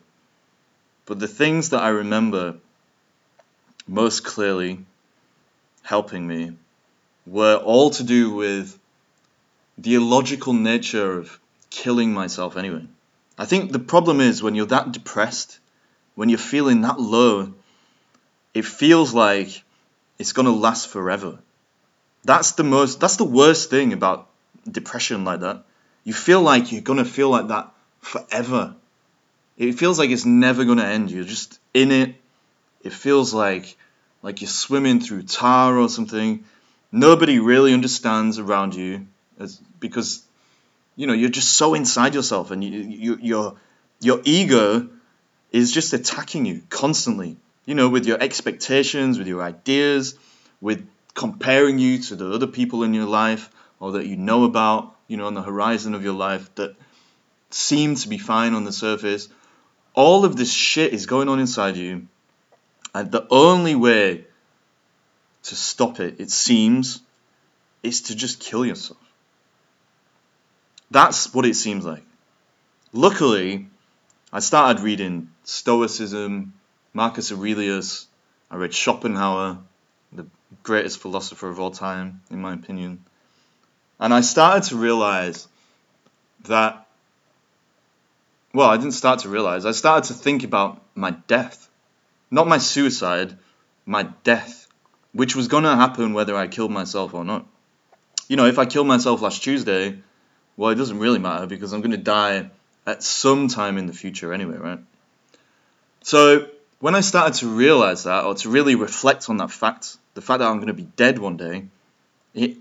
But 1.06 1.18
the 1.18 1.28
things 1.28 1.70
that 1.70 1.82
I 1.82 1.88
remember 1.88 2.56
most 3.86 4.24
clearly 4.24 4.84
helping 5.82 6.26
me 6.26 6.52
were 7.26 7.56
all 7.56 7.90
to 7.90 8.04
do 8.04 8.32
with 8.32 8.78
the 9.78 9.94
illogical 9.94 10.52
nature 10.52 11.18
of 11.18 11.38
killing 11.70 12.12
myself 12.12 12.56
anyway. 12.56 12.86
I 13.40 13.46
think 13.46 13.72
the 13.72 13.78
problem 13.78 14.20
is 14.20 14.42
when 14.42 14.54
you're 14.54 14.66
that 14.66 14.92
depressed 14.92 15.58
when 16.14 16.28
you're 16.28 16.38
feeling 16.38 16.82
that 16.82 17.00
low, 17.00 17.54
it 18.52 18.66
feels 18.66 19.14
like 19.14 19.62
it's 20.18 20.32
going 20.32 20.44
to 20.44 20.52
last 20.52 20.88
forever. 20.88 21.38
That's 22.24 22.52
the 22.52 22.62
most 22.62 23.00
that's 23.00 23.16
the 23.16 23.24
worst 23.24 23.70
thing 23.70 23.94
about 23.94 24.28
depression 24.70 25.24
like 25.24 25.40
that. 25.40 25.64
You 26.04 26.12
feel 26.12 26.42
like 26.42 26.72
you're 26.72 26.82
going 26.82 26.98
to 26.98 27.06
feel 27.06 27.30
like 27.30 27.48
that 27.48 27.72
forever. 28.02 28.74
It 29.56 29.78
feels 29.78 29.98
like 29.98 30.10
it's 30.10 30.26
never 30.26 30.66
going 30.66 30.76
to 30.76 30.84
end. 30.84 31.10
You're 31.10 31.24
just 31.24 31.58
in 31.72 31.90
it. 31.90 32.16
It 32.82 32.92
feels 32.92 33.32
like 33.32 33.78
like 34.22 34.42
you're 34.42 34.48
swimming 34.48 35.00
through 35.00 35.22
tar 35.22 35.78
or 35.78 35.88
something. 35.88 36.44
Nobody 36.92 37.38
really 37.38 37.72
understands 37.72 38.38
around 38.38 38.74
you 38.74 39.06
because 39.78 40.22
you 41.00 41.06
know 41.06 41.14
you're 41.14 41.30
just 41.30 41.54
so 41.54 41.72
inside 41.72 42.14
yourself 42.14 42.50
and 42.50 42.62
you, 42.62 42.80
you, 42.80 43.18
your 43.22 43.56
your 44.00 44.20
ego 44.24 44.86
is 45.50 45.72
just 45.72 45.94
attacking 45.94 46.44
you 46.44 46.62
constantly. 46.68 47.38
You 47.64 47.74
know, 47.74 47.88
with 47.88 48.04
your 48.04 48.20
expectations, 48.20 49.16
with 49.18 49.26
your 49.26 49.42
ideas, 49.42 50.18
with 50.60 50.86
comparing 51.14 51.78
you 51.78 52.00
to 52.00 52.16
the 52.16 52.30
other 52.30 52.46
people 52.46 52.82
in 52.82 52.92
your 52.92 53.06
life 53.06 53.48
or 53.78 53.92
that 53.92 54.06
you 54.06 54.16
know 54.18 54.44
about, 54.44 54.94
you 55.08 55.16
know, 55.16 55.26
on 55.26 55.32
the 55.32 55.42
horizon 55.42 55.94
of 55.94 56.04
your 56.04 56.12
life 56.12 56.54
that 56.56 56.76
seem 57.48 57.94
to 57.94 58.08
be 58.08 58.18
fine 58.18 58.52
on 58.52 58.64
the 58.64 58.72
surface. 58.72 59.30
All 59.94 60.26
of 60.26 60.36
this 60.36 60.52
shit 60.52 60.92
is 60.92 61.06
going 61.06 61.30
on 61.30 61.40
inside 61.40 61.78
you. 61.78 62.08
And 62.94 63.10
the 63.10 63.26
only 63.30 63.74
way 63.74 64.26
to 65.44 65.54
stop 65.54 65.98
it, 65.98 66.20
it 66.20 66.30
seems, 66.30 67.00
is 67.82 68.02
to 68.02 68.14
just 68.14 68.38
kill 68.40 68.66
yourself. 68.66 68.99
That's 70.90 71.32
what 71.32 71.46
it 71.46 71.54
seems 71.54 71.84
like. 71.84 72.02
Luckily, 72.92 73.68
I 74.32 74.40
started 74.40 74.82
reading 74.82 75.30
Stoicism, 75.44 76.54
Marcus 76.92 77.30
Aurelius. 77.30 78.06
I 78.50 78.56
read 78.56 78.74
Schopenhauer, 78.74 79.58
the 80.12 80.26
greatest 80.64 80.98
philosopher 80.98 81.48
of 81.48 81.60
all 81.60 81.70
time, 81.70 82.22
in 82.30 82.40
my 82.40 82.54
opinion. 82.54 83.04
And 84.00 84.12
I 84.12 84.22
started 84.22 84.64
to 84.70 84.76
realize 84.76 85.46
that, 86.46 86.86
well, 88.52 88.68
I 88.68 88.76
didn't 88.76 88.92
start 88.92 89.20
to 89.20 89.28
realize, 89.28 89.66
I 89.66 89.72
started 89.72 90.08
to 90.08 90.14
think 90.14 90.42
about 90.42 90.82
my 90.96 91.10
death. 91.10 91.68
Not 92.32 92.48
my 92.48 92.58
suicide, 92.58 93.36
my 93.86 94.04
death, 94.24 94.66
which 95.12 95.36
was 95.36 95.48
going 95.48 95.64
to 95.64 95.76
happen 95.76 96.12
whether 96.12 96.36
I 96.36 96.48
killed 96.48 96.72
myself 96.72 97.14
or 97.14 97.24
not. 97.24 97.46
You 98.28 98.36
know, 98.36 98.46
if 98.46 98.58
I 98.58 98.66
killed 98.66 98.86
myself 98.86 99.22
last 99.22 99.42
Tuesday, 99.42 100.00
well, 100.60 100.70
it 100.70 100.74
doesn't 100.74 100.98
really 100.98 101.18
matter 101.18 101.46
because 101.46 101.72
I'm 101.72 101.80
going 101.80 101.92
to 101.92 101.96
die 101.96 102.50
at 102.86 103.02
some 103.02 103.48
time 103.48 103.78
in 103.78 103.86
the 103.86 103.94
future 103.94 104.34
anyway, 104.34 104.58
right? 104.58 104.78
So 106.02 106.48
when 106.80 106.94
I 106.94 107.00
started 107.00 107.32
to 107.38 107.48
realize 107.48 108.04
that, 108.04 108.26
or 108.26 108.34
to 108.34 108.50
really 108.50 108.74
reflect 108.74 109.30
on 109.30 109.38
that 109.38 109.50
fact, 109.50 109.96
the 110.12 110.20
fact 110.20 110.40
that 110.40 110.48
I'm 110.48 110.56
going 110.56 110.66
to 110.66 110.74
be 110.74 110.82
dead 110.82 111.18
one 111.18 111.38
day, 111.38 111.64
it 112.34 112.58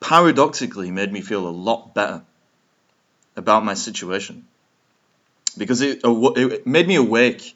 paradoxically 0.00 0.90
made 0.90 1.12
me 1.12 1.20
feel 1.20 1.46
a 1.46 1.50
lot 1.50 1.92
better 1.92 2.22
about 3.36 3.62
my 3.62 3.74
situation. 3.74 4.46
Because 5.58 5.82
it, 5.82 6.00
it 6.02 6.66
made 6.66 6.88
me 6.88 6.94
awake 6.94 7.54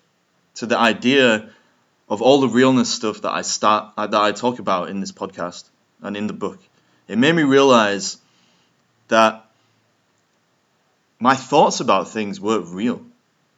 to 0.57 0.67
the 0.67 0.79
idea 0.79 1.49
of 2.11 2.21
all 2.21 2.43
the 2.43 2.49
realness 2.49 2.93
stuff 2.93 3.23
that 3.23 3.33
I 3.33 3.41
start 3.41 3.97
that 3.97 4.13
I 4.13 4.33
talk 4.33 4.59
about 4.59 4.91
in 4.91 5.01
this 5.01 5.13
podcast 5.13 5.65
and 6.03 6.15
in 6.15 6.27
the 6.27 6.35
book. 6.35 6.59
It 7.09 7.17
made 7.17 7.35
me 7.35 7.43
realize 7.43 8.19
that 9.09 9.46
my 11.19 11.35
thoughts 11.35 11.81
about 11.81 12.11
things 12.11 12.41
weren't 12.41 12.75
real. 12.75 13.03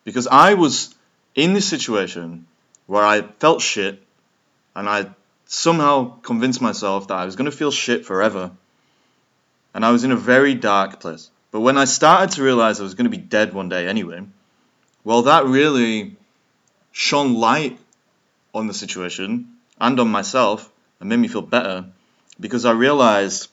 Because 0.05 0.27
I 0.27 0.55
was 0.55 0.95
in 1.35 1.53
this 1.55 1.69
situation 1.69 2.47
where 2.87 3.05
I 3.05 3.23
felt 3.23 3.61
shit 3.61 4.03
and 4.75 4.88
I 4.88 5.11
somehow 5.47 6.19
convinced 6.21 6.61
myself 6.62 7.09
that 7.09 7.15
I 7.15 7.25
was 7.25 7.37
going 7.37 7.50
to 7.50 7.57
feel 7.57 7.71
shit 7.71 8.07
forever. 8.07 8.50
And 9.75 9.85
I 9.85 9.91
was 9.91 10.05
in 10.05 10.12
a 10.12 10.17
very 10.17 10.55
dark 10.55 11.00
place. 11.00 11.31
But 11.50 11.61
when 11.61 11.79
I 11.79 11.85
started 11.85 12.35
to 12.37 12.43
realize 12.43 12.81
I 12.81 12.85
was 12.85 12.95
going 12.95 13.11
to 13.11 13.17
be 13.17 13.23
dead 13.23 13.53
one 13.53 13.69
day 13.69 13.87
anyway, 13.87 14.23
well, 15.05 15.23
that 15.23 15.47
really 15.47 16.17
shone 16.93 17.35
light 17.35 17.79
on 18.55 18.67
the 18.67 18.75
situation 18.75 19.57
and 19.81 20.00
on 20.00 20.09
myself 20.09 20.71
and 21.00 21.09
made 21.09 21.19
me 21.19 21.29
feel 21.29 21.43
better 21.43 21.87
because 22.41 22.65
I 22.65 22.73
realized 22.73 23.49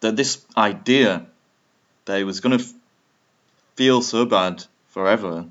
that 0.00 0.16
this 0.16 0.44
idea 0.56 1.26
he 2.18 2.24
was 2.24 2.40
going 2.40 2.58
to 2.58 2.64
f- 2.64 2.72
feel 3.76 4.02
so 4.02 4.24
bad 4.24 4.64
forever 4.88 5.46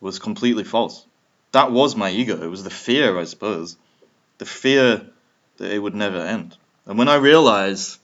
was 0.00 0.18
completely 0.18 0.64
false. 0.64 1.06
That 1.52 1.72
was 1.72 1.96
my 1.96 2.10
ego. 2.10 2.42
It 2.42 2.50
was 2.50 2.64
the 2.64 2.70
fear, 2.70 3.18
I 3.18 3.24
suppose. 3.24 3.76
The 4.38 4.46
fear 4.46 5.06
that 5.56 5.72
it 5.72 5.78
would 5.78 5.94
never 5.94 6.18
end. 6.18 6.56
And 6.86 6.98
when 6.98 7.08
I 7.08 7.16
realized 7.16 7.98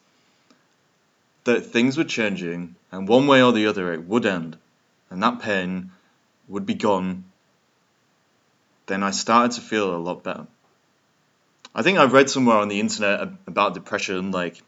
that 1.45 1.67
things 1.67 1.99
were 1.99 2.05
changing 2.05 2.76
and 2.93 3.09
one 3.09 3.26
way 3.26 3.43
or 3.43 3.52
the 3.52 3.67
other 3.67 3.93
it 3.93 4.05
would 4.05 4.25
end 4.25 4.57
and 5.11 5.23
that 5.23 5.40
pain 5.40 5.90
would 6.49 6.67
be 6.67 6.75
gone, 6.75 7.25
then 8.87 9.02
I 9.02 9.11
started 9.11 9.52
to 9.52 9.61
feel 9.61 9.95
a 9.95 9.99
lot 9.99 10.23
better. 10.23 10.47
I 11.75 11.83
think 11.83 11.99
I've 11.99 12.12
read 12.12 12.31
somewhere 12.31 12.57
on 12.57 12.69
the 12.69 12.81
internet 12.81 13.21
about 13.47 13.75
depression, 13.75 14.33
like 14.33 14.62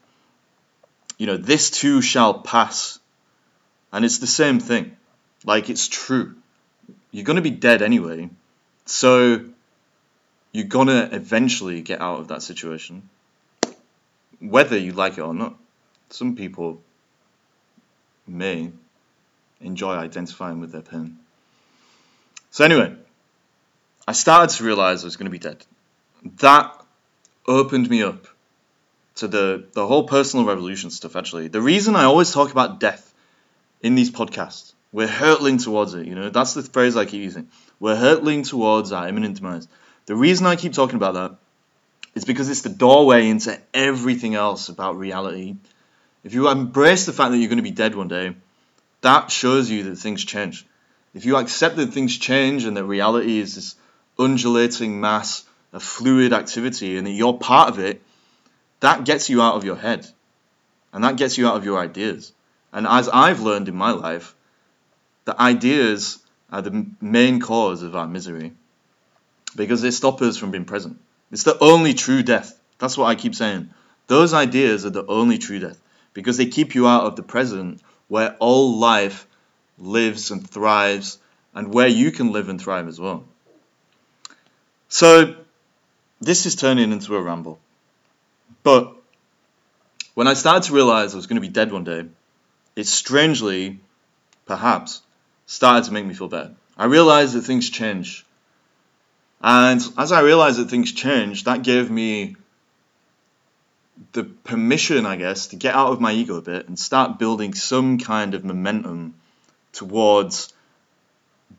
you 1.23 1.27
know, 1.27 1.37
this 1.37 1.69
too 1.69 2.01
shall 2.01 2.33
pass. 2.33 2.99
And 3.93 4.03
it's 4.03 4.17
the 4.17 4.27
same 4.27 4.59
thing. 4.59 4.97
Like, 5.45 5.69
it's 5.69 5.87
true. 5.87 6.35
You're 7.11 7.23
going 7.23 7.37
to 7.37 7.41
be 7.41 7.49
dead 7.49 7.81
anyway. 7.81 8.29
So, 8.85 9.45
you're 10.51 10.65
going 10.65 10.87
to 10.87 11.15
eventually 11.15 11.79
get 11.79 12.01
out 12.01 12.19
of 12.19 12.27
that 12.27 12.41
situation, 12.41 13.07
whether 14.41 14.77
you 14.77 14.91
like 14.91 15.17
it 15.17 15.21
or 15.21 15.33
not. 15.33 15.55
Some 16.09 16.35
people 16.35 16.81
may, 18.27 18.73
enjoy 19.61 19.93
identifying 19.93 20.59
with 20.59 20.73
their 20.73 20.81
pain. 20.81 21.19
So, 22.51 22.65
anyway, 22.65 22.97
I 24.05 24.11
started 24.11 24.57
to 24.57 24.65
realize 24.65 25.03
I 25.03 25.07
was 25.07 25.15
going 25.15 25.31
to 25.31 25.37
be 25.39 25.39
dead. 25.39 25.65
That 26.41 26.75
opened 27.47 27.89
me 27.89 28.03
up 28.03 28.27
to 29.15 29.27
the, 29.27 29.65
the 29.73 29.85
whole 29.85 30.07
personal 30.07 30.45
revolution 30.45 30.89
stuff, 30.89 31.15
actually. 31.15 31.47
The 31.47 31.61
reason 31.61 31.95
I 31.95 32.03
always 32.03 32.31
talk 32.31 32.51
about 32.51 32.79
death 32.79 33.13
in 33.81 33.95
these 33.95 34.11
podcasts, 34.11 34.73
we're 34.91 35.07
hurtling 35.07 35.57
towards 35.57 35.93
it, 35.93 36.05
you 36.05 36.15
know, 36.15 36.29
that's 36.29 36.53
the 36.53 36.63
phrase 36.63 36.95
I 36.95 37.05
keep 37.05 37.21
using. 37.21 37.49
We're 37.79 37.95
hurtling 37.95 38.43
towards 38.43 38.91
our 38.91 39.07
imminent 39.07 39.37
demise. 39.37 39.67
The 40.05 40.15
reason 40.15 40.45
I 40.45 40.55
keep 40.55 40.73
talking 40.73 40.95
about 40.95 41.13
that 41.15 41.35
is 42.15 42.25
because 42.25 42.49
it's 42.49 42.61
the 42.61 42.69
doorway 42.69 43.29
into 43.29 43.59
everything 43.73 44.35
else 44.35 44.69
about 44.69 44.97
reality. 44.97 45.55
If 46.23 46.33
you 46.33 46.49
embrace 46.49 47.05
the 47.05 47.13
fact 47.13 47.31
that 47.31 47.37
you're 47.37 47.49
going 47.49 47.57
to 47.57 47.63
be 47.63 47.71
dead 47.71 47.95
one 47.95 48.07
day, 48.07 48.35
that 49.01 49.31
shows 49.31 49.69
you 49.69 49.83
that 49.83 49.97
things 49.97 50.23
change. 50.23 50.65
If 51.13 51.25
you 51.25 51.37
accept 51.37 51.75
that 51.75 51.93
things 51.93 52.17
change 52.17 52.65
and 52.65 52.77
that 52.77 52.85
reality 52.85 53.39
is 53.39 53.55
this 53.55 53.75
undulating 54.17 55.01
mass 55.01 55.43
of 55.71 55.83
fluid 55.83 56.33
activity 56.33 56.97
and 56.97 57.05
that 57.05 57.11
you're 57.11 57.37
part 57.37 57.69
of 57.69 57.79
it, 57.79 58.01
that 58.83 59.05
gets 59.05 59.29
you 59.29 59.41
out 59.41 59.55
of 59.55 59.63
your 59.63 59.77
head 59.77 60.05
and 60.91 61.05
that 61.05 61.15
gets 61.15 61.37
you 61.37 61.47
out 61.47 61.55
of 61.55 61.63
your 61.63 61.79
ideas. 61.79 62.33
And 62.73 62.85
as 62.85 63.07
I've 63.07 63.39
learned 63.39 63.69
in 63.69 63.75
my 63.77 63.91
life, 63.91 64.35
the 65.23 65.41
ideas 65.41 66.19
are 66.51 66.61
the 66.61 66.87
main 66.99 67.39
cause 67.39 67.81
of 67.81 67.95
our 67.95 68.07
misery 68.07 68.51
because 69.55 69.81
they 69.81 69.91
stop 69.91 70.21
us 70.21 70.35
from 70.35 70.51
being 70.51 70.65
present. 70.65 70.99
It's 71.31 71.43
the 71.43 71.57
only 71.63 71.93
true 71.93 72.23
death. 72.23 72.59
That's 72.77 72.97
what 72.97 73.05
I 73.05 73.15
keep 73.15 73.35
saying. 73.35 73.69
Those 74.07 74.33
ideas 74.33 74.85
are 74.85 74.89
the 74.89 75.05
only 75.05 75.37
true 75.37 75.59
death 75.59 75.79
because 76.11 76.35
they 76.35 76.47
keep 76.47 76.75
you 76.75 76.85
out 76.85 77.05
of 77.05 77.15
the 77.15 77.23
present 77.23 77.81
where 78.09 78.35
all 78.39 78.79
life 78.79 79.25
lives 79.77 80.29
and 80.29 80.45
thrives 80.45 81.19
and 81.55 81.73
where 81.73 81.87
you 81.87 82.11
can 82.11 82.33
live 82.33 82.49
and 82.49 82.59
thrive 82.59 82.89
as 82.89 82.99
well. 82.99 83.23
So, 84.89 85.35
this 86.19 86.45
is 86.45 86.57
turning 86.57 86.91
into 86.91 87.15
a 87.15 87.21
ramble. 87.21 87.59
But 88.63 88.95
when 90.13 90.27
I 90.27 90.33
started 90.33 90.63
to 90.67 90.73
realize 90.73 91.13
I 91.13 91.17
was 91.17 91.27
going 91.27 91.41
to 91.41 91.47
be 91.47 91.53
dead 91.53 91.71
one 91.71 91.83
day, 91.83 92.05
it 92.75 92.87
strangely, 92.87 93.79
perhaps, 94.45 95.01
started 95.45 95.85
to 95.85 95.93
make 95.93 96.05
me 96.05 96.13
feel 96.13 96.27
better. 96.27 96.53
I 96.77 96.85
realized 96.85 97.33
that 97.33 97.43
things 97.43 97.69
change. 97.69 98.25
And 99.41 99.81
as 99.97 100.11
I 100.11 100.21
realized 100.21 100.59
that 100.59 100.69
things 100.69 100.91
change, 100.91 101.43
that 101.43 101.63
gave 101.63 101.91
me 101.91 102.35
the 104.13 104.23
permission, 104.23 105.05
I 105.05 105.17
guess, 105.17 105.47
to 105.47 105.55
get 105.55 105.75
out 105.75 105.91
of 105.91 106.01
my 106.01 106.13
ego 106.13 106.35
a 106.35 106.41
bit 106.41 106.67
and 106.67 106.77
start 106.79 107.19
building 107.19 107.53
some 107.53 107.99
kind 107.99 108.33
of 108.33 108.43
momentum 108.43 109.15
towards 109.71 110.53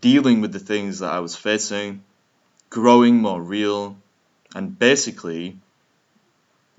dealing 0.00 0.40
with 0.40 0.52
the 0.52 0.58
things 0.58 1.00
that 1.00 1.12
I 1.12 1.20
was 1.20 1.36
facing, 1.36 2.02
growing 2.70 3.16
more 3.16 3.40
real, 3.40 3.96
and 4.54 4.78
basically 4.78 5.58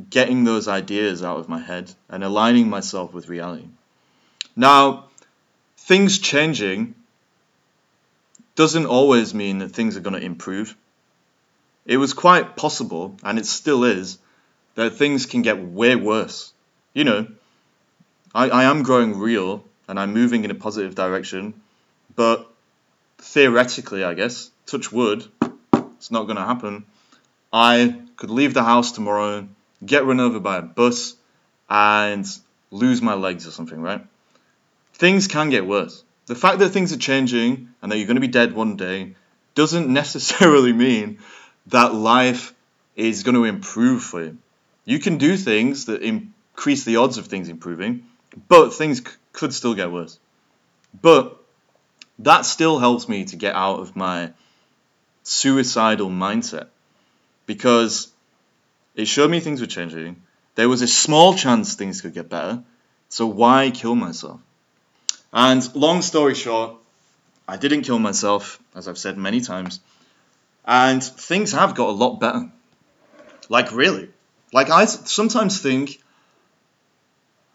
getting 0.10 0.44
those 0.44 0.68
ideas 0.68 1.24
out 1.24 1.38
of 1.38 1.50
my 1.50 1.60
head 1.60 1.94
and 2.10 2.24
aligning 2.24 2.70
myself 2.70 3.14
with 3.14 3.30
reality. 3.30 3.68
Now, 4.56 5.06
things 5.78 6.20
changing 6.20 6.96
doesn't 8.56 8.86
always 8.86 9.34
mean 9.34 9.60
that 9.60 9.70
things 9.70 9.98
are 9.98 10.02
going 10.02 10.20
to 10.20 10.26
improve. 10.26 10.76
It 11.86 11.98
was 11.98 12.14
quite 12.14 12.56
possible, 12.56 13.18
and 13.24 13.38
it 13.38 13.46
still 13.46 13.84
is, 13.84 14.18
that 14.76 14.92
things 14.92 15.26
can 15.26 15.42
get 15.42 15.60
way 15.62 15.96
worse. 15.96 16.52
You 16.94 17.04
know, 17.04 17.28
I, 18.34 18.50
I 18.50 18.64
am 18.66 18.84
growing 18.84 19.20
real 19.20 19.64
and 19.88 20.00
I'm 20.00 20.14
moving 20.14 20.44
in 20.44 20.52
a 20.52 20.56
positive 20.56 20.96
direction, 20.96 21.54
but 22.16 22.50
theoretically, 23.20 24.04
I 24.04 24.14
guess, 24.14 24.50
touch 24.66 24.92
wood, 24.92 25.26
it's 25.98 26.12
not 26.12 26.24
going 26.24 26.38
to 26.38 26.46
happen. 26.46 26.86
I 27.54 28.02
could 28.16 28.30
leave 28.30 28.54
the 28.54 28.64
house 28.64 28.92
tomorrow, 28.92 29.48
get 29.86 30.06
run 30.06 30.20
over 30.20 30.40
by 30.40 30.58
a 30.58 30.62
bus, 30.62 31.16
and 31.70 32.26
lose 32.72 33.02
my 33.02 33.14
legs 33.14 33.48
or 33.48 33.52
something, 33.52 33.82
right? 33.82 34.06
Things 34.94 35.28
can 35.28 35.50
get 35.50 35.66
worse. 35.66 36.04
The 36.28 36.36
fact 36.36 36.60
that 36.60 36.70
things 36.70 36.94
are 36.94 36.98
changing 36.98 37.70
and 37.82 37.92
that 37.92 37.98
you're 37.98 38.08
going 38.08 38.16
to 38.16 38.22
be 38.22 38.28
dead 38.28 38.54
one 38.54 38.76
day 38.76 39.16
doesn't 39.54 39.88
necessarily 40.02 40.74
mean 40.74 41.20
that 41.68 41.94
life 41.94 42.54
is 42.96 43.24
going 43.24 43.36
to 43.36 43.44
improve 43.44 44.04
for 44.04 44.24
you. 44.24 44.38
You 44.86 45.00
can 45.00 45.18
do 45.18 45.36
things 45.36 45.86
that 45.86 46.02
increase 46.02 46.84
the 46.84 46.98
odds 46.98 47.18
of 47.18 47.28
things 47.28 47.50
improving, 47.50 48.06
but 48.48 48.72
things 48.72 49.00
c- 49.00 49.16
could 49.34 49.54
still 49.54 49.74
get 49.74 49.92
worse. 49.92 50.20
But 51.02 51.38
that 52.20 52.46
still 52.46 52.80
helps 52.80 53.10
me 53.10 53.26
to 53.26 53.36
get 53.36 53.56
out 53.56 53.80
of 53.80 53.96
my 53.96 54.32
suicidal 55.24 56.10
mindset 56.10 56.68
because 57.48 58.12
it 58.96 59.06
showed 59.06 59.30
me 59.30 59.40
things 59.40 59.62
were 59.62 59.68
changing. 59.68 60.22
There 60.56 60.70
was 60.70 60.82
a 60.82 60.88
small 60.88 61.36
chance 61.36 61.76
things 61.76 62.02
could 62.02 62.14
get 62.14 62.30
better, 62.30 62.64
so 63.10 63.28
why 63.28 63.72
kill 63.72 63.96
myself? 63.96 64.40
And 65.34 65.76
long 65.76 66.02
story 66.02 66.34
short, 66.34 66.78
I 67.48 67.58
didn't 67.58 67.82
kill 67.82 68.00
myself, 68.00 68.60
as 68.74 68.88
I've 68.88 68.98
said 68.98 69.18
many 69.18 69.42
times, 69.42 69.80
and 70.64 71.04
things 71.04 71.52
have 71.52 71.76
got 71.76 71.90
a 71.90 71.92
lot 71.92 72.20
better. 72.20 72.50
Like, 73.50 73.72
really. 73.74 74.10
Like 74.54 74.70
I 74.70 74.86
sometimes 74.86 75.62
think, 75.62 76.02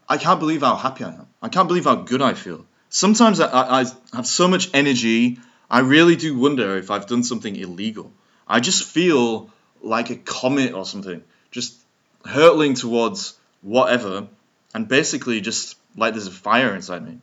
I 0.08 0.18
can't 0.18 0.38
believe 0.38 0.60
how 0.60 0.76
happy 0.76 1.04
I 1.04 1.08
am. 1.08 1.26
I 1.40 1.48
can't 1.48 1.68
believe 1.68 1.84
how 1.84 1.94
good 1.94 2.20
I 2.20 2.34
feel. 2.34 2.66
Sometimes 2.90 3.40
I, 3.40 3.80
I 3.80 3.84
have 4.12 4.26
so 4.26 4.48
much 4.48 4.68
energy. 4.74 5.38
I 5.70 5.80
really 5.80 6.16
do 6.16 6.38
wonder 6.38 6.76
if 6.76 6.90
I've 6.90 7.06
done 7.06 7.22
something 7.22 7.56
illegal. 7.56 8.12
I 8.46 8.60
just 8.60 8.84
feel 8.84 9.50
like 9.82 10.10
a 10.10 10.16
comet 10.16 10.74
or 10.74 10.84
something, 10.84 11.22
just 11.50 11.76
hurtling 12.24 12.74
towards 12.74 13.38
whatever, 13.62 14.28
and 14.74 14.88
basically 14.88 15.40
just 15.40 15.76
like 15.96 16.14
there's 16.14 16.26
a 16.26 16.32
fire 16.32 16.74
inside 16.74 17.04
me. 17.04 17.18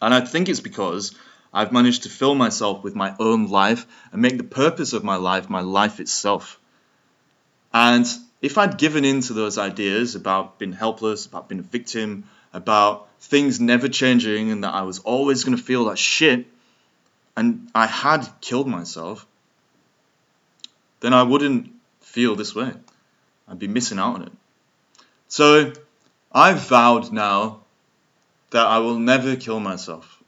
And 0.00 0.14
I 0.14 0.20
think 0.20 0.48
it's 0.48 0.60
because 0.60 1.14
I've 1.52 1.72
managed 1.72 2.04
to 2.04 2.08
fill 2.08 2.34
myself 2.34 2.84
with 2.84 2.94
my 2.94 3.14
own 3.18 3.48
life 3.48 3.86
and 4.12 4.22
make 4.22 4.36
the 4.36 4.44
purpose 4.44 4.92
of 4.92 5.04
my 5.04 5.16
life 5.16 5.48
my 5.48 5.60
life 5.60 6.00
itself. 6.00 6.58
And 7.72 8.06
if 8.40 8.58
I'd 8.58 8.78
given 8.78 9.04
in 9.04 9.20
to 9.22 9.32
those 9.32 9.58
ideas 9.58 10.14
about 10.14 10.58
being 10.58 10.72
helpless, 10.72 11.26
about 11.26 11.48
being 11.48 11.60
a 11.60 11.62
victim, 11.64 12.24
about 12.52 13.08
things 13.20 13.60
never 13.60 13.88
changing, 13.88 14.50
and 14.50 14.64
that 14.64 14.74
I 14.74 14.82
was 14.82 15.00
always 15.00 15.44
going 15.44 15.56
to 15.56 15.62
feel 15.62 15.86
that 15.86 15.98
shit, 15.98 16.46
and 17.36 17.68
I 17.74 17.86
had 17.86 18.26
killed 18.40 18.68
myself, 18.68 19.26
then 21.00 21.12
I 21.12 21.22
wouldn't 21.22 21.72
feel 22.00 22.36
this 22.36 22.54
way. 22.54 22.72
I'd 23.50 23.58
be 23.58 23.68
missing 23.68 23.98
out 23.98 24.16
on 24.16 24.22
it. 24.22 24.32
So 25.28 25.72
I've 26.32 26.60
vowed 26.68 27.12
now 27.12 27.60
that 28.50 28.66
I 28.66 28.78
will 28.78 28.98
never 28.98 29.36
kill 29.36 29.60
myself. 29.60 30.22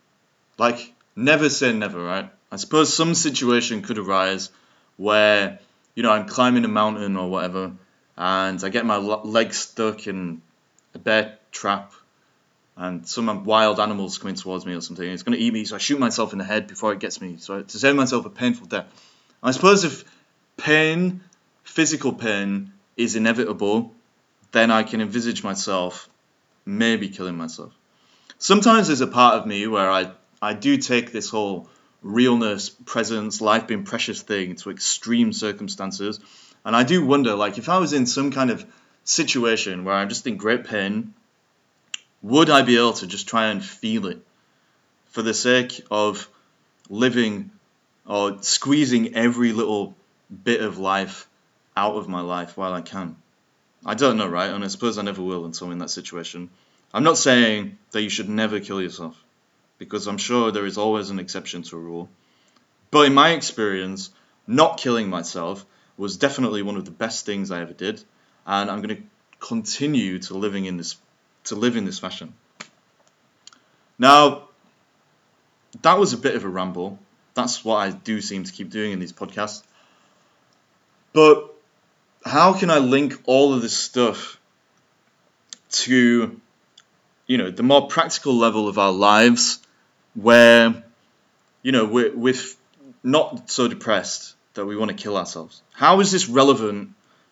Like, 0.58 0.92
never 1.16 1.48
say 1.48 1.72
never, 1.72 2.02
right? 2.02 2.30
I 2.52 2.56
suppose 2.56 2.92
some 2.92 3.14
situation 3.14 3.82
could 3.82 3.98
arise 3.98 4.50
where, 4.96 5.58
you 5.94 6.02
know, 6.02 6.10
I'm 6.10 6.26
climbing 6.26 6.64
a 6.64 6.68
mountain 6.68 7.16
or 7.16 7.30
whatever, 7.30 7.72
and 8.16 8.62
I 8.62 8.68
get 8.68 8.84
my 8.84 8.96
leg 8.96 9.54
stuck 9.54 10.06
in 10.06 10.42
a 10.94 10.98
bear 10.98 11.38
trap, 11.52 11.92
and 12.76 13.06
some 13.06 13.44
wild 13.44 13.80
animals 13.80 14.18
coming 14.18 14.34
towards 14.34 14.66
me 14.66 14.74
or 14.74 14.80
something. 14.80 15.08
It's 15.08 15.22
going 15.22 15.38
to 15.38 15.42
eat 15.42 15.52
me, 15.52 15.64
so 15.64 15.76
I 15.76 15.78
shoot 15.78 15.98
myself 15.98 16.32
in 16.32 16.38
the 16.38 16.44
head 16.44 16.66
before 16.66 16.92
it 16.92 16.98
gets 16.98 17.20
me, 17.20 17.36
so 17.38 17.62
to 17.62 17.78
save 17.78 17.94
myself 17.94 18.26
a 18.26 18.30
painful 18.30 18.66
death. 18.66 18.86
I 19.42 19.52
suppose 19.52 19.84
if 19.84 20.04
pain, 20.56 21.22
physical 21.62 22.12
pain, 22.12 22.72
is 23.02 23.16
inevitable, 23.16 23.94
then 24.52 24.70
I 24.70 24.82
can 24.82 25.00
envisage 25.00 25.42
myself 25.42 26.08
maybe 26.66 27.08
killing 27.08 27.36
myself. 27.36 27.72
Sometimes 28.38 28.86
there's 28.86 29.00
a 29.00 29.06
part 29.06 29.36
of 29.36 29.46
me 29.46 29.66
where 29.66 29.90
I, 29.90 30.10
I 30.40 30.54
do 30.54 30.76
take 30.76 31.12
this 31.12 31.30
whole 31.30 31.68
realness, 32.02 32.70
presence, 32.70 33.40
life 33.40 33.66
being 33.66 33.84
precious 33.84 34.22
thing 34.22 34.56
to 34.56 34.70
extreme 34.70 35.32
circumstances 35.32 36.20
and 36.64 36.76
I 36.76 36.82
do 36.82 37.04
wonder, 37.04 37.34
like, 37.34 37.58
if 37.58 37.68
I 37.68 37.78
was 37.78 37.92
in 37.92 38.06
some 38.06 38.30
kind 38.30 38.50
of 38.50 38.64
situation 39.04 39.84
where 39.84 39.94
I'm 39.94 40.08
just 40.08 40.26
in 40.26 40.36
great 40.36 40.64
pain, 40.64 41.14
would 42.22 42.50
I 42.50 42.62
be 42.62 42.76
able 42.76 42.92
to 42.94 43.06
just 43.06 43.28
try 43.28 43.46
and 43.46 43.64
feel 43.64 44.06
it 44.06 44.20
for 45.06 45.22
the 45.22 45.32
sake 45.32 45.82
of 45.90 46.28
living 46.90 47.50
or 48.06 48.42
squeezing 48.42 49.14
every 49.14 49.52
little 49.52 49.96
bit 50.44 50.60
of 50.60 50.78
life 50.78 51.26
out 51.76 51.96
of 51.96 52.08
my 52.08 52.20
life 52.20 52.56
while 52.56 52.72
I 52.72 52.80
can? 52.80 53.16
I 53.84 53.94
don't 53.94 54.16
know, 54.16 54.28
right? 54.28 54.50
And 54.50 54.62
I 54.62 54.68
suppose 54.68 54.98
I 54.98 55.02
never 55.02 55.22
will 55.22 55.44
until 55.44 55.66
I'm 55.66 55.72
in 55.72 55.78
that 55.78 55.90
situation. 55.90 56.50
I'm 56.92 57.04
not 57.04 57.18
saying 57.18 57.78
that 57.92 58.02
you 58.02 58.10
should 58.10 58.28
never 58.28 58.60
kill 58.60 58.82
yourself, 58.82 59.22
because 59.78 60.06
I'm 60.06 60.18
sure 60.18 60.50
there 60.50 60.66
is 60.66 60.76
always 60.76 61.10
an 61.10 61.18
exception 61.18 61.62
to 61.62 61.76
a 61.76 61.80
rule. 61.80 62.08
But 62.90 63.06
in 63.06 63.14
my 63.14 63.30
experience, 63.30 64.10
not 64.46 64.78
killing 64.78 65.08
myself 65.08 65.64
was 65.96 66.16
definitely 66.16 66.62
one 66.62 66.76
of 66.76 66.84
the 66.84 66.90
best 66.90 67.24
things 67.24 67.50
I 67.50 67.60
ever 67.60 67.72
did, 67.72 68.02
and 68.46 68.70
I'm 68.70 68.82
going 68.82 68.96
to 68.96 69.02
continue 69.38 70.18
to 70.18 70.34
living 70.34 70.64
in 70.64 70.76
this 70.76 70.96
to 71.44 71.54
live 71.54 71.76
in 71.76 71.84
this 71.84 71.98
fashion. 71.98 72.34
Now, 73.98 74.48
that 75.82 75.98
was 75.98 76.12
a 76.12 76.18
bit 76.18 76.34
of 76.34 76.44
a 76.44 76.48
ramble. 76.48 76.98
That's 77.34 77.64
what 77.64 77.76
I 77.76 77.90
do 77.90 78.20
seem 78.20 78.44
to 78.44 78.52
keep 78.52 78.70
doing 78.70 78.92
in 78.92 78.98
these 78.98 79.12
podcasts. 79.12 79.62
But 81.12 81.54
how 82.24 82.52
can 82.52 82.70
I 82.70 82.78
link 82.78 83.14
all 83.24 83.54
of 83.54 83.62
this 83.62 83.76
stuff 83.76 84.38
to, 85.70 86.40
you 87.26 87.38
know, 87.38 87.50
the 87.50 87.62
more 87.62 87.88
practical 87.88 88.34
level 88.34 88.68
of 88.68 88.78
our 88.78 88.92
lives 88.92 89.60
where, 90.14 90.82
you 91.62 91.72
know, 91.72 91.86
we're, 91.86 92.14
we're 92.14 92.34
not 93.02 93.50
so 93.50 93.68
depressed 93.68 94.34
that 94.54 94.66
we 94.66 94.76
want 94.76 94.90
to 94.90 94.96
kill 94.96 95.16
ourselves? 95.16 95.62
How 95.72 96.00
is 96.00 96.10
this 96.10 96.28
relevant 96.28 96.90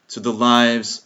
to 0.09 0.20
the 0.20 0.33
lives 0.33 1.05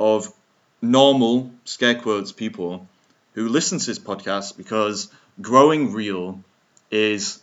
of 0.00 0.32
normal, 0.80 1.52
scare 1.64 1.94
quotes, 1.94 2.32
people 2.32 2.88
who 3.34 3.48
listen 3.48 3.78
to 3.78 3.86
this 3.86 3.98
podcast 3.98 4.56
because 4.56 5.10
growing 5.40 5.92
real 5.92 6.42
is 6.90 7.40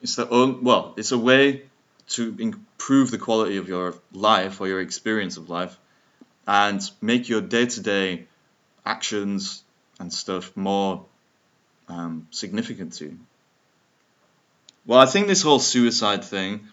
it's 0.00 0.16
the 0.16 0.28
own, 0.28 0.64
well, 0.64 0.94
it's 0.96 1.12
a 1.12 1.18
way 1.18 1.62
to 2.08 2.36
improve 2.38 3.10
the 3.10 3.18
quality 3.18 3.56
of 3.56 3.68
your 3.68 3.94
life 4.12 4.60
or 4.60 4.68
your 4.68 4.80
experience 4.80 5.36
of 5.36 5.48
life 5.48 5.76
and 6.46 6.80
make 7.00 7.28
your 7.28 7.40
day-to-day 7.40 8.26
actions 8.84 9.62
and 9.98 10.12
stuff 10.12 10.54
more 10.56 11.04
um, 11.88 12.26
significant 12.30 12.94
to 12.94 13.04
you. 13.04 13.18
Well, 14.86 14.98
I 14.98 15.06
think 15.06 15.26
this 15.26 15.42
whole 15.42 15.60
suicide 15.60 16.24
thing, 16.24 16.68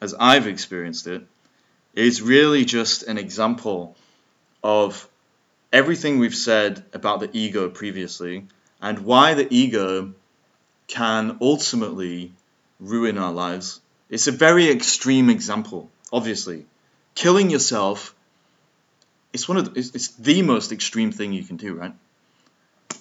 as 0.00 0.14
I've 0.18 0.46
experienced 0.46 1.06
it, 1.06 1.22
is 1.94 2.20
really 2.20 2.64
just 2.64 3.04
an 3.04 3.16
example 3.16 3.96
of 4.62 5.08
everything 5.72 6.18
we've 6.18 6.34
said 6.34 6.84
about 6.92 7.20
the 7.20 7.30
ego 7.32 7.68
previously 7.70 8.46
and 8.80 8.98
why 9.00 9.34
the 9.34 9.52
ego 9.52 10.12
can 10.86 11.38
ultimately 11.40 12.32
ruin 12.80 13.18
our 13.18 13.32
lives. 13.32 13.80
It's 14.10 14.26
a 14.26 14.32
very 14.32 14.70
extreme 14.70 15.30
example, 15.30 15.90
obviously. 16.12 16.66
Killing 17.14 17.50
yourself 17.50 18.14
it's 19.32 19.48
one 19.48 19.58
of 19.58 19.66
the, 19.72 19.78
it's, 19.78 19.94
it's 19.94 20.08
the 20.08 20.42
most 20.42 20.72
extreme 20.72 21.12
thing 21.12 21.32
you 21.32 21.44
can 21.44 21.56
do, 21.56 21.74
right? 21.74 21.94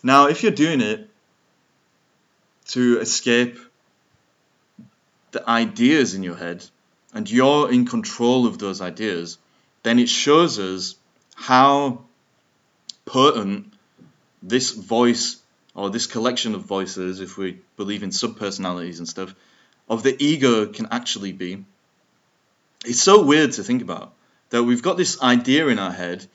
Now, 0.04 0.28
if 0.28 0.43
you're 0.43 0.52
doing 0.52 0.82
it 0.82 1.10
to 2.70 3.00
escape 3.00 3.58
the 5.32 5.48
ideas 5.50 6.13
in 6.13 6.24
your 6.24 6.36
head 6.36 6.65
and 7.13 7.30
you're 7.30 7.72
in 7.72 7.86
control 7.86 8.46
of 8.46 8.60
those 8.60 8.82
ideas, 8.82 9.38
then 9.84 10.00
it 10.00 10.10
shows 10.10 10.60
us 10.60 10.96
how 11.36 12.04
potent 13.06 13.74
this 14.43 14.72
voice 14.72 15.38
or 15.74 15.89
this 15.89 16.08
collection 16.08 16.56
of 16.56 16.63
voices, 16.63 17.22
if 17.22 17.38
we 17.38 17.60
believe 17.78 18.04
in 18.04 18.10
subpersonalities 18.10 18.98
and 18.98 19.08
stuff, 19.08 19.34
of 19.89 20.04
the 20.04 20.15
ego 20.23 20.67
can 20.67 20.88
actually 20.91 21.32
be. 21.32 21.65
It's 22.86 23.02
so 23.02 23.23
weird 23.23 23.54
to 23.54 23.63
think 23.63 23.82
about 23.82 24.13
that 24.50 24.63
we've 24.63 24.82
got 24.82 24.97
this 24.97 25.21
idea 25.21 25.67
in 25.67 25.80
our 25.80 25.91
head, 25.91 26.26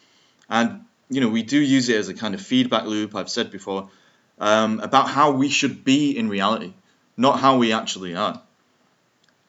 and 0.48 0.84
you 1.08 1.20
know 1.20 1.28
we 1.28 1.42
do 1.42 1.58
use 1.58 1.88
it 1.88 1.96
as 1.96 2.08
a 2.08 2.14
kind 2.14 2.34
of 2.34 2.40
feedback 2.40 2.84
loop. 2.84 3.14
I've 3.14 3.30
said 3.30 3.50
before 3.50 3.90
um, 4.38 4.80
about 4.80 5.08
how 5.08 5.32
we 5.32 5.48
should 5.48 5.84
be 5.84 6.16
in 6.16 6.28
reality, 6.28 6.72
not 7.16 7.38
how 7.40 7.58
we 7.58 7.72
actually 7.72 8.14
are. 8.14 8.42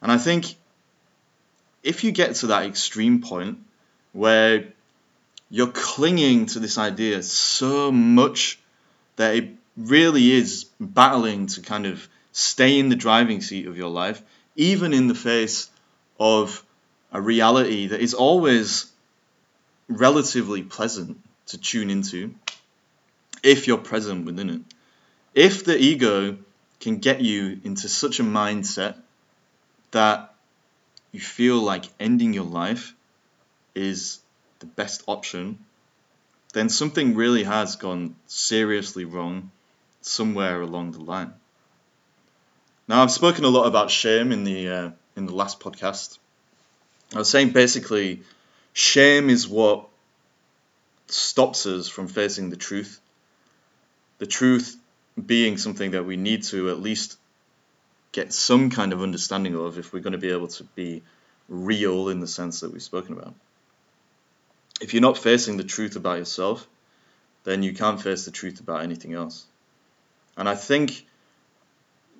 And 0.01 0.11
I 0.11 0.17
think 0.17 0.55
if 1.81 2.03
you 2.03 2.11
get 2.11 2.35
to 2.35 2.47
that 2.47 2.65
extreme 2.65 3.21
point 3.21 3.59
where 4.11 4.73
you're 5.49 5.71
clinging 5.71 6.45
to 6.47 6.59
this 6.59 6.77
idea 6.77 7.21
so 7.23 7.91
much 7.91 8.59
that 9.15 9.35
it 9.35 9.49
really 9.77 10.31
is 10.31 10.65
battling 10.79 11.47
to 11.47 11.61
kind 11.61 11.85
of 11.85 12.07
stay 12.33 12.79
in 12.79 12.89
the 12.89 12.95
driving 12.95 13.41
seat 13.41 13.67
of 13.67 13.77
your 13.77 13.89
life, 13.89 14.21
even 14.55 14.93
in 14.93 15.07
the 15.07 15.15
face 15.15 15.69
of 16.19 16.63
a 17.11 17.21
reality 17.21 17.87
that 17.87 18.01
is 18.01 18.13
always 18.13 18.91
relatively 19.87 20.63
pleasant 20.63 21.19
to 21.45 21.57
tune 21.57 21.89
into 21.89 22.33
if 23.43 23.67
you're 23.67 23.77
present 23.77 24.25
within 24.25 24.49
it. 24.49 24.61
If 25.33 25.63
the 25.63 25.77
ego 25.77 26.37
can 26.79 26.97
get 26.97 27.21
you 27.21 27.59
into 27.63 27.87
such 27.87 28.19
a 28.19 28.23
mindset 28.23 28.95
that 29.91 30.33
you 31.11 31.19
feel 31.19 31.59
like 31.59 31.85
ending 31.99 32.33
your 32.33 32.45
life 32.45 32.93
is 33.75 34.19
the 34.59 34.65
best 34.65 35.03
option, 35.07 35.59
then 36.53 36.69
something 36.69 37.15
really 37.15 37.43
has 37.43 37.75
gone 37.75 38.15
seriously 38.27 39.05
wrong 39.05 39.51
somewhere 40.01 40.61
along 40.61 40.91
the 40.91 40.99
line. 40.99 41.33
Now, 42.87 43.03
I've 43.03 43.11
spoken 43.11 43.45
a 43.45 43.49
lot 43.49 43.65
about 43.67 43.91
shame 43.91 44.31
in 44.31 44.43
the 44.43 44.69
uh, 44.69 44.91
in 45.15 45.25
the 45.25 45.35
last 45.35 45.59
podcast. 45.59 46.17
I 47.13 47.19
was 47.19 47.29
saying 47.29 47.51
basically, 47.51 48.23
shame 48.73 49.29
is 49.29 49.47
what 49.47 49.87
stops 51.07 51.65
us 51.65 51.87
from 51.87 52.07
facing 52.07 52.49
the 52.49 52.55
truth. 52.55 52.99
The 54.17 54.25
truth 54.25 54.77
being 55.23 55.57
something 55.57 55.91
that 55.91 56.05
we 56.05 56.17
need 56.17 56.43
to 56.43 56.69
at 56.69 56.79
least 56.79 57.17
get 58.11 58.33
some 58.33 58.69
kind 58.69 58.93
of 58.93 59.01
understanding 59.01 59.55
of 59.55 59.77
if 59.77 59.93
we're 59.93 59.99
going 59.99 60.13
to 60.13 60.19
be 60.19 60.31
able 60.31 60.47
to 60.47 60.63
be 60.75 61.03
real 61.49 62.09
in 62.09 62.19
the 62.19 62.27
sense 62.27 62.61
that 62.61 62.71
we've 62.71 62.81
spoken 62.81 63.13
about 63.13 63.33
if 64.83 64.93
you're 64.93 65.01
not 65.01 65.17
facing 65.17 65.55
the 65.55 65.63
truth 65.63 65.95
about 65.95 66.17
yourself, 66.17 66.67
then 67.45 67.63
you 67.63 67.73
can't 67.73 68.01
face 68.01 68.25
the 68.25 68.31
truth 68.31 68.59
about 68.59 68.81
anything 68.81 69.13
else. 69.13 69.45
And 70.35 70.49
I 70.49 70.55
think 70.55 71.05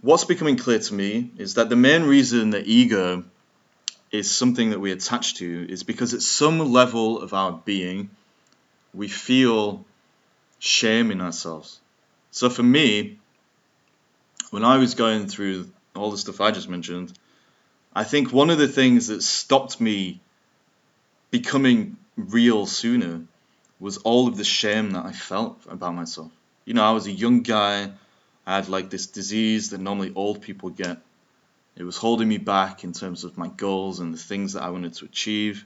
what's 0.04 0.26
becoming 0.26 0.58
clear 0.58 0.80
to 0.80 0.94
me 0.94 1.32
is 1.38 1.56
that 1.56 1.70
the 1.70 1.76
main 1.76 2.04
reason 2.04 2.52
that 2.52 2.68
ego 2.68 3.24
is 4.12 4.30
something 4.30 4.70
that 4.70 4.80
we 4.80 4.92
attach 4.92 5.36
to 5.36 5.66
is 5.70 5.84
because 5.84 6.14
at 6.14 6.22
some 6.22 6.60
level 6.72 7.20
of 7.20 7.34
our 7.34 7.54
being, 7.66 8.12
we 8.94 9.08
feel 9.08 9.84
shame 10.60 11.10
in 11.10 11.22
ourselves. 11.22 11.80
So 12.32 12.50
for 12.50 12.62
me, 12.62 13.18
when 14.52 14.64
I 14.66 14.78
was 14.78 14.94
going 14.94 15.28
through 15.28 15.72
all 15.96 16.12
the 16.12 16.18
stuff 16.18 16.42
I 16.42 16.52
just 16.52 16.70
mentioned, 16.70 17.18
I 17.96 18.04
think 18.04 18.32
one 18.32 18.50
of 18.50 18.58
the 18.58 18.68
things 18.68 19.08
that 19.08 19.24
stopped 19.24 19.80
me 19.80 20.20
becoming 21.32 21.98
real 22.18 22.66
sooner 22.66 23.22
was 23.80 23.98
all 23.98 24.28
of 24.28 24.36
the 24.36 24.44
shame 24.44 24.92
that 24.92 25.06
I 25.06 25.14
felt 25.14 25.60
about 25.70 25.96
myself. 25.96 26.32
You 26.66 26.74
know, 26.74 26.84
I 26.84 26.92
was 26.92 27.08
a 27.08 27.12
young 27.12 27.42
guy. 27.42 27.92
I 28.46 28.56
had 28.56 28.70
like 28.70 28.90
this 28.90 29.08
disease 29.08 29.70
that 29.70 29.80
normally 29.80 30.12
old 30.16 30.42
people 30.42 30.70
get. 30.70 30.98
It 31.76 31.84
was 31.84 31.98
holding 31.98 32.28
me 32.28 32.38
back 32.38 32.84
in 32.84 32.94
terms 32.94 33.24
of 33.24 33.38
my 33.38 33.48
goals 33.48 34.00
and 34.00 34.14
the 34.14 34.18
things 34.18 34.54
that 34.54 34.64
I 34.64 34.70
wanted 34.70 34.94
to 34.96 35.06
achieve. 35.06 35.66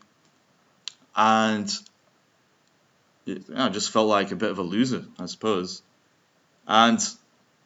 And 1.16 1.72
it, 3.26 3.44
I 3.54 3.70
just 3.70 3.92
felt 3.92 4.08
like 4.08 4.32
a 4.32 4.36
bit 4.36 4.52
of 4.52 4.60
a 4.60 4.64
loser, 4.64 5.06
I 5.20 5.26
suppose. 5.26 5.82
And 6.68 7.00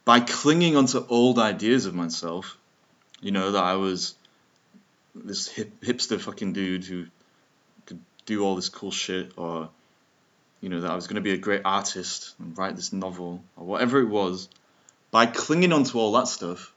by 0.05 0.21
clinging 0.21 0.75
onto 0.75 1.05
old 1.07 1.37
ideas 1.37 1.85
of 1.85 1.93
myself, 1.93 2.57
you 3.19 3.31
know, 3.31 3.51
that 3.51 3.63
I 3.63 3.75
was 3.75 4.15
this 5.13 5.47
hip, 5.47 5.81
hipster 5.81 6.19
fucking 6.19 6.53
dude 6.53 6.85
who 6.85 7.05
could 7.85 7.99
do 8.25 8.43
all 8.43 8.55
this 8.55 8.69
cool 8.69 8.91
shit 8.91 9.33
or 9.37 9.69
you 10.61 10.69
know 10.69 10.81
that 10.81 10.91
I 10.91 10.95
was 10.95 11.07
going 11.07 11.15
to 11.15 11.21
be 11.21 11.33
a 11.33 11.37
great 11.37 11.63
artist 11.65 12.33
and 12.39 12.57
write 12.57 12.75
this 12.75 12.93
novel 12.93 13.43
or 13.57 13.65
whatever 13.65 13.99
it 13.99 14.07
was 14.07 14.47
by 15.11 15.25
clinging 15.25 15.73
onto 15.73 15.99
all 15.99 16.13
that 16.13 16.27
stuff 16.27 16.73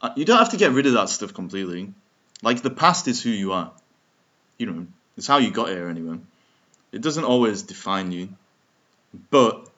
uh, 0.00 0.10
you 0.16 0.24
don't 0.24 0.38
have 0.38 0.50
to 0.50 0.56
get 0.56 0.72
rid 0.72 0.86
of 0.86 0.92
that 0.92 1.08
stuff 1.08 1.34
completely. 1.34 1.92
Like 2.40 2.62
the 2.62 2.70
past 2.70 3.08
is 3.08 3.20
who 3.20 3.30
you 3.30 3.52
are. 3.52 3.72
You 4.56 4.66
know 4.66 4.86
it's 5.16 5.26
how 5.26 5.38
you 5.38 5.50
got 5.50 5.68
here 5.68 5.88
anyway. 5.88 6.18
It 6.92 7.02
doesn't 7.02 7.24
always 7.24 7.62
define 7.62 8.12
you 8.12 8.28
but 9.30 9.68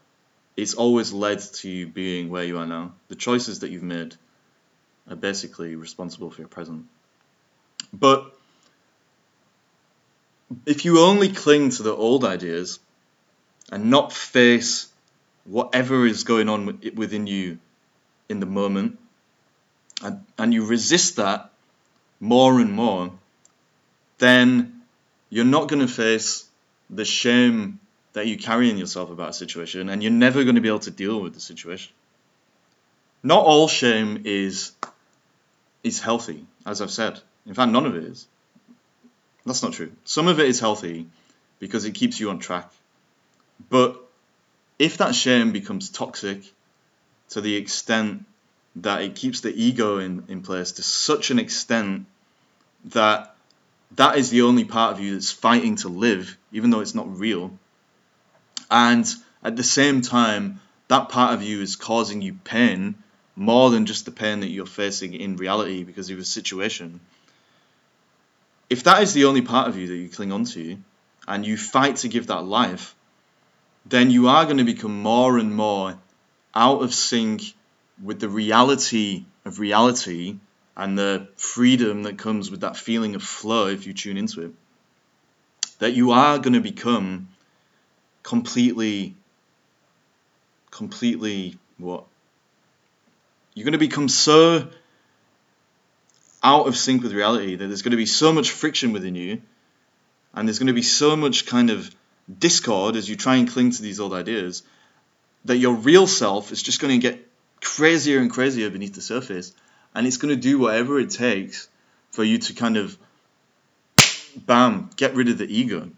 it's 0.56 0.74
always 0.74 1.12
led 1.12 1.40
to 1.40 1.68
you 1.70 1.86
being 1.86 2.28
where 2.30 2.44
you 2.44 2.58
are 2.58 2.66
now. 2.66 2.92
The 3.08 3.14
choices 3.14 3.60
that 3.60 3.70
you've 3.70 3.82
made 3.82 4.16
are 5.08 5.16
basically 5.16 5.76
responsible 5.76 6.30
for 6.30 6.40
your 6.40 6.48
present. 6.48 6.86
But 7.92 8.30
if 10.66 10.84
you 10.84 11.00
only 11.00 11.30
cling 11.30 11.70
to 11.70 11.82
the 11.82 11.94
old 11.94 12.24
ideas 12.24 12.80
and 13.70 13.90
not 13.90 14.12
face 14.12 14.89
whatever 15.44 16.06
is 16.06 16.24
going 16.24 16.48
on 16.48 16.80
within 16.94 17.26
you 17.26 17.58
in 18.28 18.40
the 18.40 18.46
moment, 18.46 18.98
and, 20.02 20.24
and 20.38 20.54
you 20.54 20.66
resist 20.66 21.16
that 21.16 21.50
more 22.20 22.60
and 22.60 22.72
more, 22.72 23.10
then 24.18 24.82
you're 25.30 25.44
not 25.44 25.68
going 25.68 25.80
to 25.86 25.92
face 25.92 26.46
the 26.88 27.04
shame 27.04 27.80
that 28.12 28.26
you 28.26 28.36
carry 28.36 28.70
in 28.70 28.76
yourself 28.76 29.10
about 29.10 29.30
a 29.30 29.32
situation, 29.32 29.88
and 29.88 30.02
you're 30.02 30.12
never 30.12 30.42
going 30.44 30.56
to 30.56 30.60
be 30.60 30.68
able 30.68 30.80
to 30.80 30.90
deal 30.90 31.20
with 31.20 31.34
the 31.34 31.40
situation. 31.40 31.92
Not 33.22 33.44
all 33.44 33.68
shame 33.68 34.22
is 34.24 34.72
is 35.82 36.00
healthy, 36.00 36.46
as 36.66 36.82
I've 36.82 36.90
said. 36.90 37.20
In 37.46 37.54
fact, 37.54 37.72
none 37.72 37.86
of 37.86 37.96
it 37.96 38.04
is. 38.04 38.26
That's 39.46 39.62
not 39.62 39.72
true. 39.72 39.92
Some 40.04 40.28
of 40.28 40.38
it 40.40 40.46
is 40.46 40.60
healthy 40.60 41.06
because 41.58 41.84
it 41.84 41.92
keeps 41.92 42.20
you 42.20 42.30
on 42.30 42.38
track. 42.38 42.70
But 43.68 43.99
if 44.80 44.96
that 44.96 45.14
shame 45.14 45.52
becomes 45.52 45.90
toxic 45.90 46.42
to 47.28 47.42
the 47.42 47.54
extent 47.56 48.24
that 48.76 49.02
it 49.02 49.14
keeps 49.14 49.42
the 49.42 49.52
ego 49.54 49.98
in, 49.98 50.24
in 50.28 50.40
place 50.40 50.72
to 50.72 50.82
such 50.82 51.30
an 51.30 51.38
extent 51.38 52.06
that 52.86 53.36
that 53.96 54.16
is 54.16 54.30
the 54.30 54.40
only 54.40 54.64
part 54.64 54.94
of 54.94 55.00
you 55.00 55.12
that's 55.12 55.30
fighting 55.30 55.76
to 55.76 55.88
live, 55.88 56.38
even 56.50 56.70
though 56.70 56.80
it's 56.80 56.94
not 56.94 57.18
real. 57.18 57.58
And 58.70 59.06
at 59.44 59.54
the 59.54 59.62
same 59.62 60.00
time, 60.00 60.60
that 60.88 61.10
part 61.10 61.34
of 61.34 61.42
you 61.42 61.60
is 61.60 61.76
causing 61.76 62.22
you 62.22 62.38
pain 62.42 62.94
more 63.36 63.68
than 63.68 63.84
just 63.84 64.06
the 64.06 64.10
pain 64.10 64.40
that 64.40 64.48
you're 64.48 64.64
facing 64.64 65.12
in 65.12 65.36
reality 65.36 65.84
because 65.84 66.08
of 66.08 66.18
a 66.18 66.24
situation. 66.24 67.00
If 68.70 68.84
that 68.84 69.02
is 69.02 69.12
the 69.12 69.26
only 69.26 69.42
part 69.42 69.68
of 69.68 69.76
you 69.76 69.88
that 69.88 69.96
you 69.96 70.08
cling 70.08 70.32
on 70.32 70.44
to 70.44 70.78
and 71.28 71.46
you 71.46 71.58
fight 71.58 71.96
to 71.96 72.08
give 72.08 72.28
that 72.28 72.44
life, 72.44 72.94
then 73.86 74.10
you 74.10 74.28
are 74.28 74.44
going 74.44 74.58
to 74.58 74.64
become 74.64 75.02
more 75.02 75.38
and 75.38 75.54
more 75.54 75.98
out 76.54 76.82
of 76.82 76.94
sync 76.94 77.42
with 78.02 78.20
the 78.20 78.28
reality 78.28 79.24
of 79.44 79.58
reality 79.58 80.36
and 80.76 80.98
the 80.98 81.28
freedom 81.36 82.04
that 82.04 82.18
comes 82.18 82.50
with 82.50 82.60
that 82.60 82.76
feeling 82.76 83.14
of 83.14 83.22
flow 83.22 83.68
if 83.68 83.86
you 83.86 83.92
tune 83.92 84.16
into 84.16 84.42
it. 84.42 84.52
That 85.78 85.92
you 85.92 86.12
are 86.12 86.38
going 86.38 86.54
to 86.54 86.60
become 86.60 87.28
completely, 88.22 89.14
completely 90.70 91.58
what? 91.78 92.04
You're 93.54 93.64
going 93.64 93.72
to 93.72 93.78
become 93.78 94.08
so 94.08 94.68
out 96.42 96.66
of 96.66 96.76
sync 96.76 97.02
with 97.02 97.12
reality 97.12 97.56
that 97.56 97.66
there's 97.66 97.82
going 97.82 97.90
to 97.90 97.96
be 97.96 98.06
so 98.06 98.32
much 98.32 98.50
friction 98.50 98.92
within 98.92 99.14
you 99.14 99.42
and 100.32 100.48
there's 100.48 100.58
going 100.58 100.68
to 100.68 100.72
be 100.72 100.82
so 100.82 101.16
much 101.16 101.46
kind 101.46 101.70
of 101.70 101.94
discord 102.38 102.96
as 102.96 103.08
you 103.08 103.16
try 103.16 103.36
and 103.36 103.50
cling 103.50 103.70
to 103.70 103.82
these 103.82 104.00
old 104.00 104.12
ideas 104.12 104.62
that 105.44 105.56
your 105.56 105.74
real 105.74 106.06
self 106.06 106.52
is 106.52 106.62
just 106.62 106.80
going 106.80 107.00
to 107.00 107.08
get 107.08 107.26
crazier 107.60 108.18
and 108.18 108.30
crazier 108.30 108.70
beneath 108.70 108.94
the 108.94 109.00
surface 109.00 109.52
and 109.94 110.06
it's 110.06 110.16
going 110.16 110.34
to 110.34 110.40
do 110.40 110.58
whatever 110.58 110.98
it 111.00 111.10
takes 111.10 111.68
for 112.10 112.24
you 112.24 112.38
to 112.38 112.54
kind 112.54 112.76
of 112.76 112.96
bam 114.36 114.90
get 114.96 115.14
rid 115.14 115.28
of 115.28 115.38
the 115.38 115.46
ego. 115.46 115.90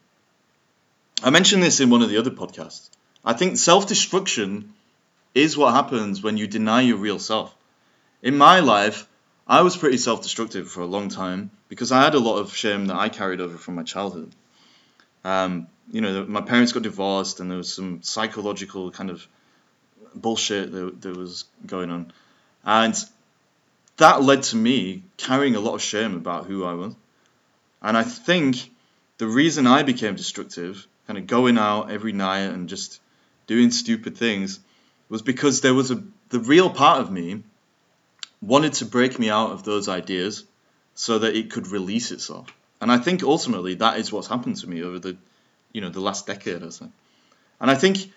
I 1.22 1.30
mentioned 1.30 1.62
this 1.62 1.80
in 1.80 1.90
one 1.90 2.02
of 2.02 2.08
the 2.08 2.16
other 2.16 2.30
podcasts. 2.30 2.88
I 3.24 3.34
think 3.34 3.56
self-destruction 3.56 4.72
is 5.34 5.56
what 5.56 5.74
happens 5.74 6.22
when 6.22 6.36
you 6.36 6.46
deny 6.46 6.80
your 6.80 6.96
real 6.96 7.18
self. 7.18 7.54
In 8.22 8.36
my 8.38 8.60
life 8.60 9.06
i 9.46 9.60
was 9.62 9.76
pretty 9.76 9.98
self-destructive 9.98 10.70
for 10.70 10.82
a 10.82 10.86
long 10.86 11.08
time 11.08 11.50
because 11.68 11.90
i 11.92 12.02
had 12.02 12.14
a 12.14 12.26
lot 12.26 12.38
of 12.38 12.54
shame 12.54 12.86
that 12.86 12.96
i 12.96 13.08
carried 13.08 13.40
over 13.40 13.58
from 13.58 13.74
my 13.74 13.82
childhood 13.82 14.32
um, 15.24 15.66
you 15.90 16.00
know 16.00 16.24
my 16.26 16.40
parents 16.40 16.72
got 16.72 16.82
divorced 16.82 17.40
and 17.40 17.50
there 17.50 17.58
was 17.58 17.72
some 17.72 18.02
psychological 18.02 18.90
kind 18.90 19.10
of 19.10 19.26
bullshit 20.14 20.72
that, 20.72 21.00
that 21.00 21.16
was 21.16 21.44
going 21.66 21.90
on 21.90 22.12
and 22.64 22.94
that 23.96 24.22
led 24.22 24.42
to 24.44 24.56
me 24.56 25.02
carrying 25.16 25.54
a 25.54 25.60
lot 25.60 25.74
of 25.74 25.82
shame 25.82 26.16
about 26.16 26.46
who 26.46 26.64
I 26.64 26.74
was. 26.74 26.94
And 27.80 27.96
I 27.96 28.02
think 28.02 28.70
the 29.18 29.26
reason 29.26 29.66
I 29.66 29.82
became 29.82 30.16
destructive, 30.16 30.86
kind 31.06 31.18
of 31.18 31.26
going 31.26 31.58
out 31.58 31.90
every 31.90 32.12
night 32.12 32.40
and 32.40 32.68
just 32.68 33.00
doing 33.46 33.70
stupid 33.70 34.16
things, 34.16 34.60
was 35.08 35.22
because 35.22 35.60
there 35.60 35.74
was 35.74 35.90
a 35.90 36.02
the 36.30 36.40
real 36.40 36.70
part 36.70 37.00
of 37.00 37.12
me 37.12 37.42
wanted 38.40 38.72
to 38.72 38.86
break 38.86 39.18
me 39.18 39.28
out 39.28 39.50
of 39.50 39.64
those 39.64 39.88
ideas 39.88 40.44
so 40.94 41.18
that 41.18 41.36
it 41.36 41.50
could 41.50 41.68
release 41.68 42.10
itself. 42.10 42.48
And 42.82 42.90
I 42.90 42.98
think 42.98 43.22
ultimately 43.22 43.76
that 43.76 43.98
is 44.00 44.12
what's 44.12 44.26
happened 44.26 44.56
to 44.56 44.68
me 44.68 44.82
over 44.82 44.98
the 44.98 45.16
you 45.72 45.80
know 45.80 45.88
the 45.88 46.00
last 46.00 46.26
decade 46.26 46.64
or 46.64 46.72
so. 46.72 46.90
And 47.60 47.70
I 47.70 47.76
think 47.76 48.12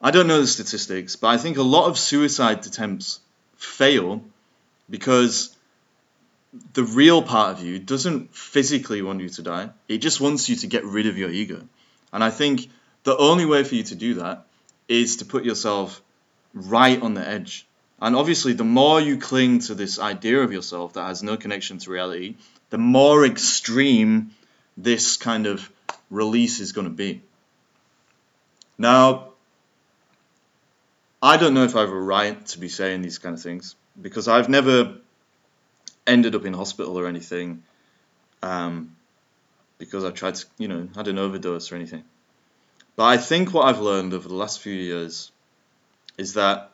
I 0.00 0.10
don't 0.10 0.26
know 0.26 0.40
the 0.40 0.46
statistics, 0.48 1.14
but 1.14 1.28
I 1.28 1.38
think 1.38 1.56
a 1.56 1.62
lot 1.62 1.86
of 1.86 1.96
suicide 1.96 2.66
attempts 2.66 3.20
fail 3.56 4.24
because 4.90 5.56
the 6.74 6.82
real 6.82 7.22
part 7.22 7.56
of 7.56 7.64
you 7.64 7.78
doesn't 7.78 8.34
physically 8.34 9.02
want 9.02 9.20
you 9.20 9.28
to 9.28 9.42
die. 9.42 9.70
It 9.86 9.98
just 9.98 10.20
wants 10.20 10.48
you 10.48 10.56
to 10.56 10.66
get 10.66 10.84
rid 10.84 11.06
of 11.06 11.16
your 11.16 11.30
ego. 11.30 11.62
And 12.12 12.24
I 12.24 12.30
think 12.30 12.68
the 13.04 13.16
only 13.16 13.46
way 13.46 13.62
for 13.62 13.76
you 13.76 13.84
to 13.84 13.94
do 13.94 14.14
that 14.14 14.46
is 14.88 15.18
to 15.18 15.24
put 15.24 15.44
yourself 15.44 16.02
right 16.52 17.00
on 17.00 17.14
the 17.14 17.26
edge. 17.26 17.66
And 18.00 18.16
obviously, 18.16 18.52
the 18.54 18.64
more 18.64 19.00
you 19.00 19.16
cling 19.16 19.60
to 19.60 19.76
this 19.76 20.00
idea 20.00 20.40
of 20.40 20.52
yourself 20.52 20.94
that 20.94 21.06
has 21.06 21.22
no 21.22 21.36
connection 21.36 21.78
to 21.78 21.90
reality, 21.92 22.34
the 22.72 22.78
more 22.78 23.26
extreme 23.26 24.30
this 24.78 25.18
kind 25.18 25.46
of 25.46 25.70
release 26.08 26.58
is 26.58 26.72
going 26.72 26.86
to 26.86 26.90
be. 26.90 27.20
Now, 28.78 29.34
I 31.20 31.36
don't 31.36 31.52
know 31.52 31.64
if 31.64 31.76
I 31.76 31.80
have 31.80 31.90
a 31.90 32.00
right 32.00 32.46
to 32.46 32.58
be 32.58 32.70
saying 32.70 33.02
these 33.02 33.18
kind 33.18 33.34
of 33.34 33.42
things 33.42 33.76
because 34.00 34.26
I've 34.26 34.48
never 34.48 34.94
ended 36.06 36.34
up 36.34 36.46
in 36.46 36.54
hospital 36.54 36.98
or 36.98 37.06
anything 37.06 37.62
um, 38.42 38.96
because 39.76 40.02
I 40.02 40.10
tried 40.10 40.36
to, 40.36 40.46
you 40.56 40.68
know, 40.68 40.88
had 40.96 41.08
an 41.08 41.18
overdose 41.18 41.70
or 41.72 41.76
anything. 41.76 42.04
But 42.96 43.04
I 43.04 43.18
think 43.18 43.52
what 43.52 43.66
I've 43.66 43.80
learned 43.80 44.14
over 44.14 44.26
the 44.26 44.34
last 44.34 44.60
few 44.60 44.72
years 44.72 45.30
is 46.16 46.32
that 46.34 46.70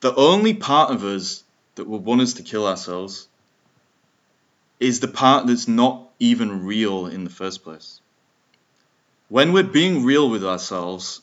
the 0.00 0.14
only 0.14 0.52
part 0.52 0.90
of 0.90 1.04
us 1.04 1.42
that 1.76 1.88
would 1.88 2.04
want 2.04 2.20
us 2.20 2.34
to 2.34 2.42
kill 2.42 2.66
ourselves 2.66 3.27
is 4.80 5.00
the 5.00 5.08
part 5.08 5.46
that's 5.46 5.68
not 5.68 6.08
even 6.18 6.64
real 6.64 7.06
in 7.06 7.24
the 7.24 7.30
first 7.30 7.64
place. 7.64 8.00
When 9.28 9.52
we're 9.52 9.62
being 9.62 10.04
real 10.04 10.30
with 10.30 10.44
ourselves 10.44 11.20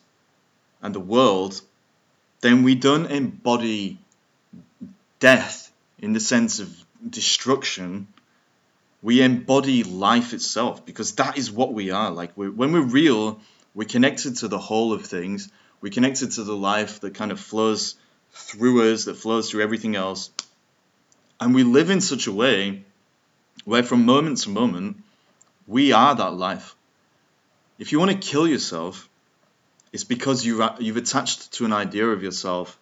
and 0.81 0.93
the 0.93 0.99
world, 0.99 1.59
then 2.41 2.63
we 2.63 2.75
don't 2.75 3.07
embody 3.07 3.97
death 5.19 5.71
in 5.99 6.13
the 6.13 6.19
sense 6.19 6.59
of 6.59 6.85
destruction, 7.07 8.07
we 9.01 9.21
embody 9.21 9.83
life 9.83 10.33
itself 10.33 10.85
because 10.85 11.13
that 11.13 11.37
is 11.37 11.51
what 11.51 11.73
we 11.73 11.91
are. 11.91 12.11
Like 12.11 12.31
we're, 12.35 12.51
when 12.51 12.73
we're 12.73 12.81
real, 12.81 13.39
we're 13.73 13.87
connected 13.87 14.37
to 14.37 14.47
the 14.47 14.59
whole 14.59 14.93
of 14.93 15.05
things. 15.05 15.49
We're 15.81 15.93
connected 15.93 16.31
to 16.33 16.43
the 16.43 16.55
life 16.55 17.01
that 17.01 17.13
kind 17.13 17.31
of 17.31 17.39
flows 17.39 17.95
through 18.31 18.91
us, 18.91 19.05
that 19.05 19.15
flows 19.15 19.49
through 19.49 19.63
everything 19.63 19.95
else. 19.95 20.31
And 21.39 21.53
we 21.53 21.63
live 21.63 21.89
in 21.89 22.01
such 22.01 22.27
a 22.27 22.31
way 22.31 22.85
where 23.63 23.83
from 23.83 24.05
moment 24.05 24.39
to 24.39 24.49
moment, 24.49 24.97
we 25.67 25.91
are 25.91 26.13
that 26.13 26.33
life. 26.33 26.75
If 27.79 27.91
you 27.91 27.99
want 27.99 28.11
to 28.11 28.17
kill 28.17 28.47
yourself, 28.47 29.09
it's 29.93 30.03
because 30.03 30.45
you, 30.45 30.67
you've 30.79 30.97
attached 30.97 31.53
to 31.53 31.65
an 31.65 31.73
idea 31.73 32.05
of 32.07 32.21
yourself 32.21 32.77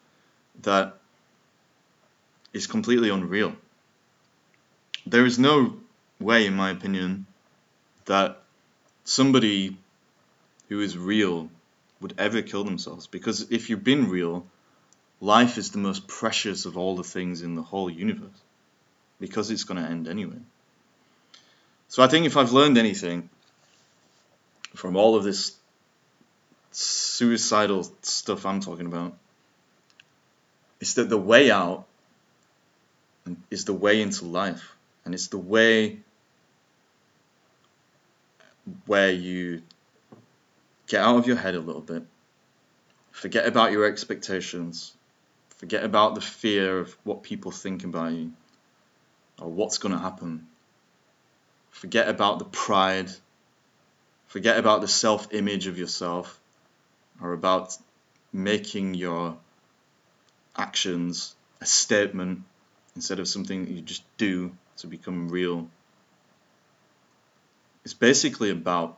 that 0.62 0.96
is 2.54 2.68
completely 2.68 3.10
unreal. 3.10 3.56
There 5.06 5.26
is 5.26 5.38
no 5.38 5.78
way, 6.20 6.46
in 6.46 6.54
my 6.56 6.70
opinion, 6.70 7.26
that 8.06 8.42
somebody 9.04 9.78
who 10.70 10.80
is 10.80 10.98
real 10.98 11.50
would 12.02 12.14
ever 12.18 12.42
kill 12.42 12.64
themselves. 12.64 13.08
Because 13.08 13.52
if 13.52 13.70
you've 13.70 13.84
been 13.84 14.10
real, 14.10 14.46
life 15.22 15.58
is 15.58 15.72
the 15.72 15.78
most 15.78 16.08
precious 16.08 16.66
of 16.66 16.78
all 16.78 16.96
the 16.96 17.04
things 17.04 17.42
in 17.42 17.56
the 17.56 17.62
whole 17.62 17.90
universe. 17.90 18.42
Because 19.20 19.52
it's 19.52 19.64
going 19.64 19.82
to 19.82 19.90
end 19.90 20.08
anyway. 20.08 20.40
So 21.94 22.02
I 22.02 22.08
think 22.08 22.26
if 22.26 22.38
I've 22.38 22.52
learned 22.52 22.80
anything 22.80 23.30
from 24.74 24.96
all 24.96 25.16
of 25.16 25.24
this 25.24 25.56
suicidal 26.72 27.84
stuff 28.02 28.48
I'm 28.48 28.62
talking 28.62 28.88
about, 28.88 29.14
it's 30.82 30.96
that 30.96 31.08
the 31.08 31.20
way 31.20 31.52
out 31.52 31.86
is 33.52 33.66
the 33.66 33.76
way 33.76 34.02
into 34.02 34.26
life, 34.26 34.76
and 35.06 35.14
it's 35.14 35.28
the 35.28 35.38
way 35.38 36.00
where 38.88 39.12
you 39.12 39.62
get 40.88 41.04
out 41.04 41.18
of 41.18 41.28
your 41.28 41.38
head 41.38 41.54
a 41.54 41.60
little 41.60 41.80
bit, 41.80 42.02
forget 43.12 43.46
about 43.46 43.72
your 43.72 43.86
expectations, 43.86 44.94
forget 45.58 45.84
about 45.84 46.16
the 46.16 46.22
fear 46.22 46.80
of 46.80 46.98
what 47.04 47.22
people 47.22 47.52
think 47.52 47.84
about 47.84 48.14
you 48.14 48.34
or 49.40 49.48
what's 49.48 49.78
going 49.78 49.94
to 49.94 50.00
happen. 50.00 50.48
Forget 51.74 52.08
about 52.08 52.40
the 52.40 52.46
pride, 52.46 53.10
forget 54.28 54.58
about 54.58 54.82
the 54.82 54.88
self 54.88 55.34
image 55.34 55.68
of 55.68 55.78
yourself, 55.78 56.40
or 57.20 57.34
about 57.34 57.76
making 58.32 58.94
your 58.94 59.38
actions 60.56 61.36
a 61.62 61.66
statement 61.66 62.44
instead 62.96 63.20
of 63.20 63.28
something 63.28 63.66
that 63.66 63.72
you 63.72 63.82
just 63.82 64.04
do 64.18 64.56
to 64.78 64.88
become 64.88 65.30
real. 65.30 65.68
It's 67.84 67.96
basically 67.96 68.52
about 68.52 68.98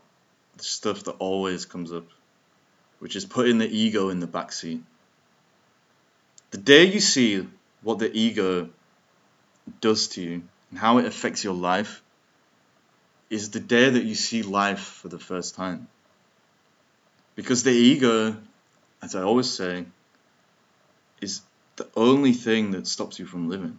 the 0.58 0.64
stuff 0.66 1.06
that 1.06 1.16
always 1.18 1.66
comes 1.66 1.94
up, 1.94 2.08
which 3.00 3.16
is 3.16 3.26
putting 3.26 3.58
the 3.58 3.70
ego 3.70 4.10
in 4.10 4.20
the 4.20 4.28
backseat. 4.28 4.82
The 6.52 6.58
day 6.58 6.86
you 6.86 7.00
see 7.00 7.48
what 7.82 8.00
the 8.00 8.12
ego 8.16 8.70
does 9.80 10.10
to 10.10 10.22
you 10.22 10.44
and 10.70 10.78
how 10.78 10.98
it 10.98 11.06
affects 11.06 11.44
your 11.44 11.56
life 11.56 12.02
is 13.36 13.50
the 13.50 13.60
day 13.60 13.90
that 13.90 14.06
you 14.06 14.16
see 14.16 14.44
life 14.44 14.80
for 15.02 15.10
the 15.10 15.20
first 15.20 15.56
time. 15.56 15.90
Because 17.36 17.64
the 17.64 17.72
ego, 17.72 18.38
as 19.02 19.14
I 19.14 19.24
always 19.24 19.50
say, 19.50 19.86
is 21.20 21.42
the 21.76 21.88
only 21.98 22.32
thing 22.32 22.72
that 22.72 22.88
stops 22.88 23.20
you 23.20 23.26
from 23.26 23.50
living. 23.50 23.78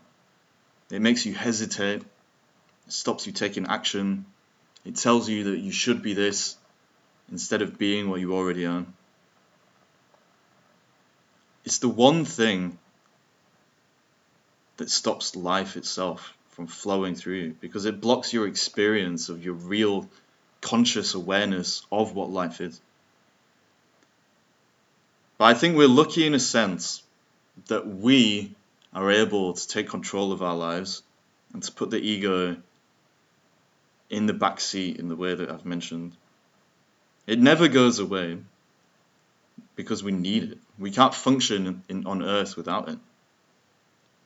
It 0.91 1.01
makes 1.01 1.25
you 1.25 1.35
hesitate, 1.35 2.03
it 2.03 2.93
stops 2.93 3.27
you 3.27 3.33
taking 3.33 3.67
action, 3.67 4.27
it 4.85 4.97
tells 4.97 5.27
you 5.27 5.45
that 5.45 5.59
you 5.59 5.73
should 5.73 6.03
be 6.03 6.13
this 6.13 6.57
instead 7.33 7.63
of 7.63 7.79
being 7.79 8.11
what 8.11 8.21
you 8.21 8.35
already 8.35 8.67
are. 8.67 8.85
It's 11.65 11.79
the 11.79 11.89
one 11.89 12.27
thing 12.27 12.79
that 14.77 14.91
stops 14.91 15.35
life 15.35 15.79
itself 15.79 16.36
from 16.57 16.67
flowing 16.67 17.15
through 17.15 17.35
you 17.35 17.57
because 17.61 17.85
it 17.85 18.01
blocks 18.01 18.33
your 18.33 18.47
experience 18.47 19.29
of 19.29 19.45
your 19.45 19.53
real 19.53 20.09
conscious 20.63 21.13
awareness 21.13 21.87
of 21.93 22.15
what 22.15 22.31
life 22.31 22.63
is. 22.63 22.81
But 25.37 25.45
I 25.45 25.55
think 25.55 25.77
we're 25.77 25.87
lucky 25.87 26.27
in 26.27 26.33
a 26.33 26.39
sense 26.39 27.03
that 27.67 27.87
we 27.87 28.55
are 28.95 29.11
able 29.11 29.53
to 29.53 29.69
take 29.69 29.91
control 29.91 30.33
of 30.33 30.43
our 30.43 30.57
lives 30.57 31.03
and 31.53 31.63
to 31.63 31.71
put 31.71 31.91
the 31.91 32.01
ego 32.01 32.57
in 34.09 34.25
the 34.25 34.33
back 34.33 34.59
seat 34.59 34.97
in 34.97 35.09
the 35.09 35.17
way 35.17 35.35
that 35.35 35.51
I've 35.51 35.67
mentioned. 35.67 36.17
It 37.27 37.39
never 37.39 37.69
goes 37.69 37.99
away 37.99 38.39
because 39.75 40.03
we 40.03 40.13
need 40.13 40.53
it. 40.53 40.59
We 40.79 40.91
can't 40.91 41.15
function 41.15 41.83
in, 41.91 42.07
on 42.07 42.23
earth 42.23 42.57
without 42.57 42.89
it. 42.89 42.99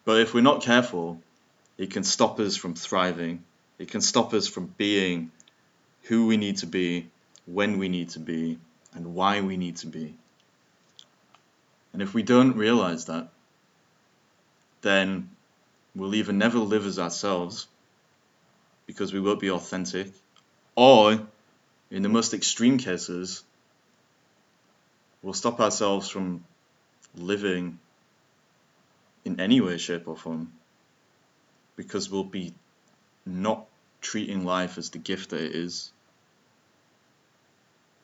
But 0.04 0.20
if 0.20 0.32
we're 0.32 0.42
not 0.42 0.62
careful, 0.62 1.20
it 1.80 1.90
can 1.90 2.04
stop 2.04 2.38
us 2.38 2.56
from 2.56 2.74
thriving. 2.74 3.42
It 3.78 3.90
can 3.90 4.02
stop 4.02 4.34
us 4.34 4.46
from 4.46 4.66
being 4.76 5.30
who 6.02 6.26
we 6.26 6.36
need 6.36 6.58
to 6.58 6.66
be, 6.66 7.08
when 7.46 7.78
we 7.78 7.88
need 7.88 8.10
to 8.10 8.18
be, 8.18 8.58
and 8.92 9.14
why 9.14 9.40
we 9.40 9.56
need 9.56 9.76
to 9.78 9.86
be. 9.86 10.14
And 11.94 12.02
if 12.02 12.12
we 12.12 12.22
don't 12.22 12.54
realize 12.54 13.06
that, 13.06 13.28
then 14.82 15.30
we'll 15.96 16.14
either 16.14 16.34
never 16.34 16.58
live 16.58 16.84
as 16.84 16.98
ourselves 16.98 17.66
because 18.86 19.14
we 19.14 19.20
won't 19.20 19.40
be 19.40 19.50
authentic, 19.50 20.08
or 20.74 21.18
in 21.90 22.02
the 22.02 22.10
most 22.10 22.34
extreme 22.34 22.76
cases, 22.76 23.42
we'll 25.22 25.32
stop 25.32 25.60
ourselves 25.60 26.10
from 26.10 26.44
living 27.16 27.78
in 29.24 29.40
any 29.40 29.62
way, 29.62 29.78
shape, 29.78 30.06
or 30.06 30.16
form 30.16 30.52
because 31.76 32.10
we'll 32.10 32.24
be 32.24 32.52
not 33.26 33.66
treating 34.00 34.44
life 34.44 34.78
as 34.78 34.90
the 34.90 34.98
gift 34.98 35.30
that 35.30 35.40
it 35.40 35.54
is, 35.54 35.90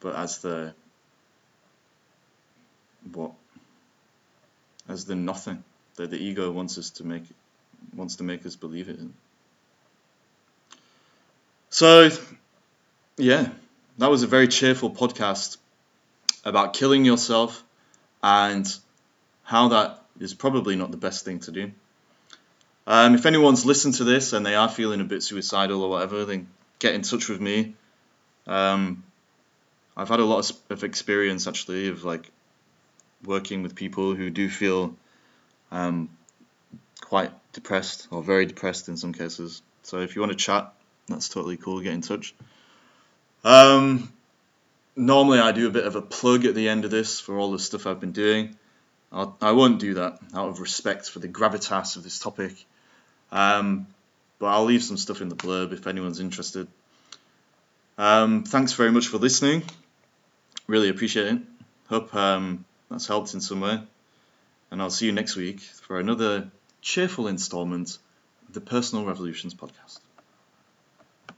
but 0.00 0.14
as 0.14 0.38
the 0.38 0.74
what 3.12 3.32
as 4.88 5.04
the 5.04 5.14
nothing 5.14 5.62
that 5.96 6.10
the 6.10 6.16
ego 6.16 6.50
wants 6.50 6.78
us 6.78 6.90
to 6.90 7.04
make 7.04 7.24
wants 7.94 8.16
to 8.16 8.24
make 8.24 8.44
us 8.46 8.56
believe 8.56 8.88
it 8.88 8.98
in. 8.98 9.12
So 11.70 12.10
yeah, 13.16 13.48
that 13.98 14.10
was 14.10 14.22
a 14.22 14.26
very 14.26 14.48
cheerful 14.48 14.90
podcast 14.90 15.56
about 16.44 16.74
killing 16.74 17.04
yourself 17.04 17.62
and 18.22 18.66
how 19.42 19.68
that 19.68 20.02
is 20.20 20.34
probably 20.34 20.76
not 20.76 20.90
the 20.90 20.96
best 20.96 21.24
thing 21.24 21.40
to 21.40 21.50
do. 21.50 21.72
Um, 22.86 23.14
if 23.14 23.26
anyone's 23.26 23.66
listened 23.66 23.94
to 23.94 24.04
this 24.04 24.32
and 24.32 24.46
they 24.46 24.54
are 24.54 24.68
feeling 24.68 25.00
a 25.00 25.04
bit 25.04 25.22
suicidal 25.22 25.82
or 25.82 25.90
whatever, 25.90 26.24
then 26.24 26.48
get 26.78 26.94
in 26.94 27.02
touch 27.02 27.28
with 27.28 27.40
me. 27.40 27.74
Um, 28.46 29.02
I've 29.96 30.08
had 30.08 30.20
a 30.20 30.24
lot 30.24 30.50
of, 30.70 30.84
experience 30.84 31.46
actually 31.46 31.88
of 31.88 32.04
like 32.04 32.30
working 33.24 33.62
with 33.62 33.74
people 33.74 34.14
who 34.14 34.30
do 34.30 34.48
feel 34.48 34.94
um, 35.72 36.10
quite 37.00 37.32
depressed 37.52 38.06
or 38.10 38.22
very 38.22 38.46
depressed 38.46 38.88
in 38.88 38.96
some 38.96 39.12
cases. 39.12 39.62
So 39.82 40.00
if 40.00 40.14
you 40.14 40.22
want 40.22 40.32
to 40.32 40.38
chat, 40.38 40.72
that's 41.08 41.28
totally 41.28 41.56
cool. 41.56 41.80
Get 41.80 41.94
in 41.94 42.02
touch. 42.02 42.34
Um, 43.42 44.12
normally, 44.94 45.38
I 45.38 45.52
do 45.52 45.66
a 45.66 45.70
bit 45.70 45.86
of 45.86 45.96
a 45.96 46.02
plug 46.02 46.44
at 46.44 46.54
the 46.54 46.68
end 46.68 46.84
of 46.84 46.90
this 46.90 47.20
for 47.20 47.38
all 47.38 47.52
the 47.52 47.58
stuff 47.58 47.86
I've 47.86 48.00
been 48.00 48.12
doing. 48.12 48.56
I'll, 49.12 49.36
I 49.40 49.52
will 49.52 49.68
not 49.68 49.80
do 49.80 49.94
that 49.94 50.18
out 50.34 50.48
of 50.48 50.60
respect 50.60 51.08
for 51.08 51.20
the 51.20 51.28
gravitas 51.28 51.96
of 51.96 52.02
this 52.02 52.18
topic. 52.18 52.66
Um, 53.32 53.86
but 54.38 54.46
I'll 54.46 54.64
leave 54.64 54.82
some 54.82 54.96
stuff 54.96 55.20
in 55.20 55.28
the 55.28 55.36
blurb 55.36 55.72
if 55.72 55.86
anyone's 55.86 56.20
interested. 56.20 56.68
Um, 57.98 58.44
thanks 58.44 58.72
very 58.74 58.90
much 58.92 59.08
for 59.08 59.18
listening. 59.18 59.62
Really 60.66 60.88
appreciate 60.88 61.34
it. 61.34 61.42
Hope 61.88 62.14
um, 62.14 62.64
that's 62.90 63.06
helped 63.06 63.34
in 63.34 63.40
some 63.40 63.60
way. 63.60 63.80
And 64.70 64.82
I'll 64.82 64.90
see 64.90 65.06
you 65.06 65.12
next 65.12 65.36
week 65.36 65.60
for 65.60 65.98
another 66.00 66.50
cheerful 66.82 67.28
installment 67.28 67.98
of 68.48 68.54
the 68.54 68.60
Personal 68.60 69.04
Revolutions 69.04 69.54
podcast. 69.54 70.00